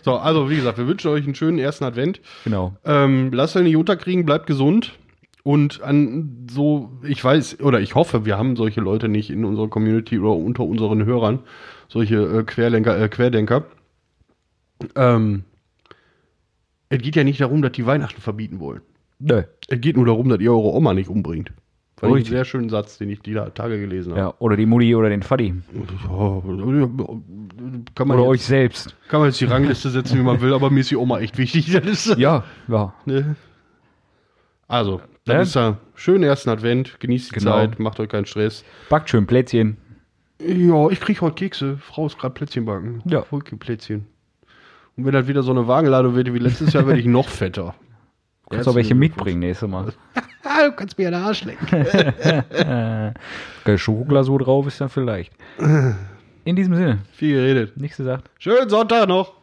So, 0.02 0.16
also 0.16 0.50
wie 0.50 0.56
gesagt, 0.56 0.78
wir 0.78 0.88
wünschen 0.88 1.12
euch 1.12 1.24
einen 1.24 1.36
schönen 1.36 1.60
ersten 1.60 1.84
Advent. 1.84 2.20
genau. 2.42 2.74
Ähm, 2.84 3.30
lasst 3.32 3.54
euch 3.54 3.62
nicht 3.62 3.76
unterkriegen, 3.76 4.26
bleibt 4.26 4.48
gesund. 4.48 4.98
Und 5.48 5.80
an 5.80 6.46
so, 6.50 6.90
ich 7.02 7.24
weiß, 7.24 7.60
oder 7.60 7.80
ich 7.80 7.94
hoffe, 7.94 8.26
wir 8.26 8.36
haben 8.36 8.54
solche 8.54 8.82
Leute 8.82 9.08
nicht 9.08 9.30
in 9.30 9.46
unserer 9.46 9.68
Community 9.68 10.18
oder 10.18 10.32
unter 10.32 10.64
unseren 10.64 11.06
Hörern, 11.06 11.38
solche 11.88 12.16
äh, 12.16 12.42
Querlenker, 12.42 13.00
äh, 13.00 13.08
Querdenker. 13.08 13.64
Ähm, 14.94 15.44
es 16.90 17.00
geht 17.00 17.16
ja 17.16 17.24
nicht 17.24 17.40
darum, 17.40 17.62
dass 17.62 17.72
die 17.72 17.86
Weihnachten 17.86 18.20
verbieten 18.20 18.60
wollen. 18.60 18.82
Nö. 19.20 19.44
Es 19.68 19.80
geht 19.80 19.96
nur 19.96 20.04
darum, 20.04 20.28
dass 20.28 20.38
ihr 20.38 20.52
eure 20.52 20.74
Oma 20.74 20.92
nicht 20.92 21.08
umbringt. 21.08 21.50
Fand 21.96 22.12
ich 22.12 22.26
einen 22.26 22.26
sehr 22.26 22.44
schönen 22.44 22.68
Satz, 22.68 22.98
den 22.98 23.08
ich 23.08 23.20
die 23.20 23.32
Tage 23.32 23.80
gelesen 23.80 24.12
habe. 24.12 24.20
Ja, 24.20 24.34
oder 24.40 24.54
die 24.54 24.66
Mutti 24.66 24.94
oder 24.94 25.08
den 25.08 25.22
Faddy. 25.22 25.54
Ja, 26.10 26.42
kann, 27.94 28.06
man 28.06 28.18
Oder 28.18 28.26
jetzt, 28.26 28.28
euch 28.28 28.42
selbst. 28.42 28.96
kann 29.08 29.20
man 29.20 29.30
jetzt 29.30 29.40
die 29.40 29.46
Rangliste 29.46 29.88
setzen, 29.88 30.18
wie 30.18 30.22
man 30.22 30.42
will, 30.42 30.52
aber 30.52 30.68
mir 30.68 30.80
ist 30.80 30.90
die 30.90 30.96
Oma 30.96 31.20
echt 31.20 31.38
wichtig. 31.38 31.68
Ja, 32.18 32.44
ja. 32.68 32.92
Ne? 33.06 33.34
Also, 34.68 35.00
dann 35.28 35.36
Ne? 35.38 35.42
ist 35.42 35.54
da 35.56 35.78
schönen 35.94 36.24
ersten 36.24 36.50
Advent, 36.50 36.98
genießt 37.00 37.30
die 37.30 37.38
Genau. 37.38 37.52
Zeit, 37.52 37.78
macht 37.78 38.00
euch 38.00 38.08
keinen 38.08 38.26
Stress. 38.26 38.64
Backt 38.88 39.10
schön 39.10 39.26
Plätzchen. 39.26 39.76
Ja, 40.40 40.88
ich 40.90 41.00
krieg 41.00 41.20
heute 41.20 41.34
Kekse. 41.36 41.78
Frau 41.78 42.06
ist 42.06 42.18
gerade 42.18 42.34
Plätzchen 42.34 42.64
backen. 42.64 43.02
Ja. 43.06 43.22
Volke 43.22 43.56
Plätzchen. 43.56 44.06
Und 44.96 45.04
wenn 45.04 45.12
das 45.12 45.26
wieder 45.28 45.42
so 45.42 45.50
eine 45.50 45.66
Wagenladung 45.68 46.14
wird 46.14 46.32
wie 46.32 46.38
letztes 46.38 46.72
Jahr, 46.72 46.86
werde 46.86 47.00
ich 47.00 47.06
noch 47.06 47.28
fetter. 47.28 47.74
Du 48.50 48.54
kannst 48.56 48.68
auch 48.70 48.74
welche 48.76 48.94
mitbringen 48.94 49.40
nächstes 49.40 49.68
Mal. 49.68 49.92
Du 50.14 50.72
kannst 50.76 50.96
mir 50.96 51.08
an 51.08 51.12
den 51.12 51.22
Arsch 51.22 51.44
lecken. 51.44 53.14
Schokoglasur 53.78 54.38
drauf 54.38 54.66
ist 54.66 54.80
dann 54.80 54.88
vielleicht. 54.88 55.34
In 56.44 56.56
diesem 56.56 56.74
Sinne, 56.74 57.00
Viel 57.12 57.34
geredet. 57.34 57.76
nichts 57.76 57.98
gesagt. 57.98 58.30
Schönen 58.38 58.70
Sonntag 58.70 59.06
noch. 59.06 59.34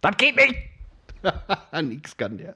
Das 0.00 0.16
geht 0.16 0.36
nicht! 0.36 0.54
Nix 1.82 2.16
kann 2.16 2.38
der. 2.38 2.54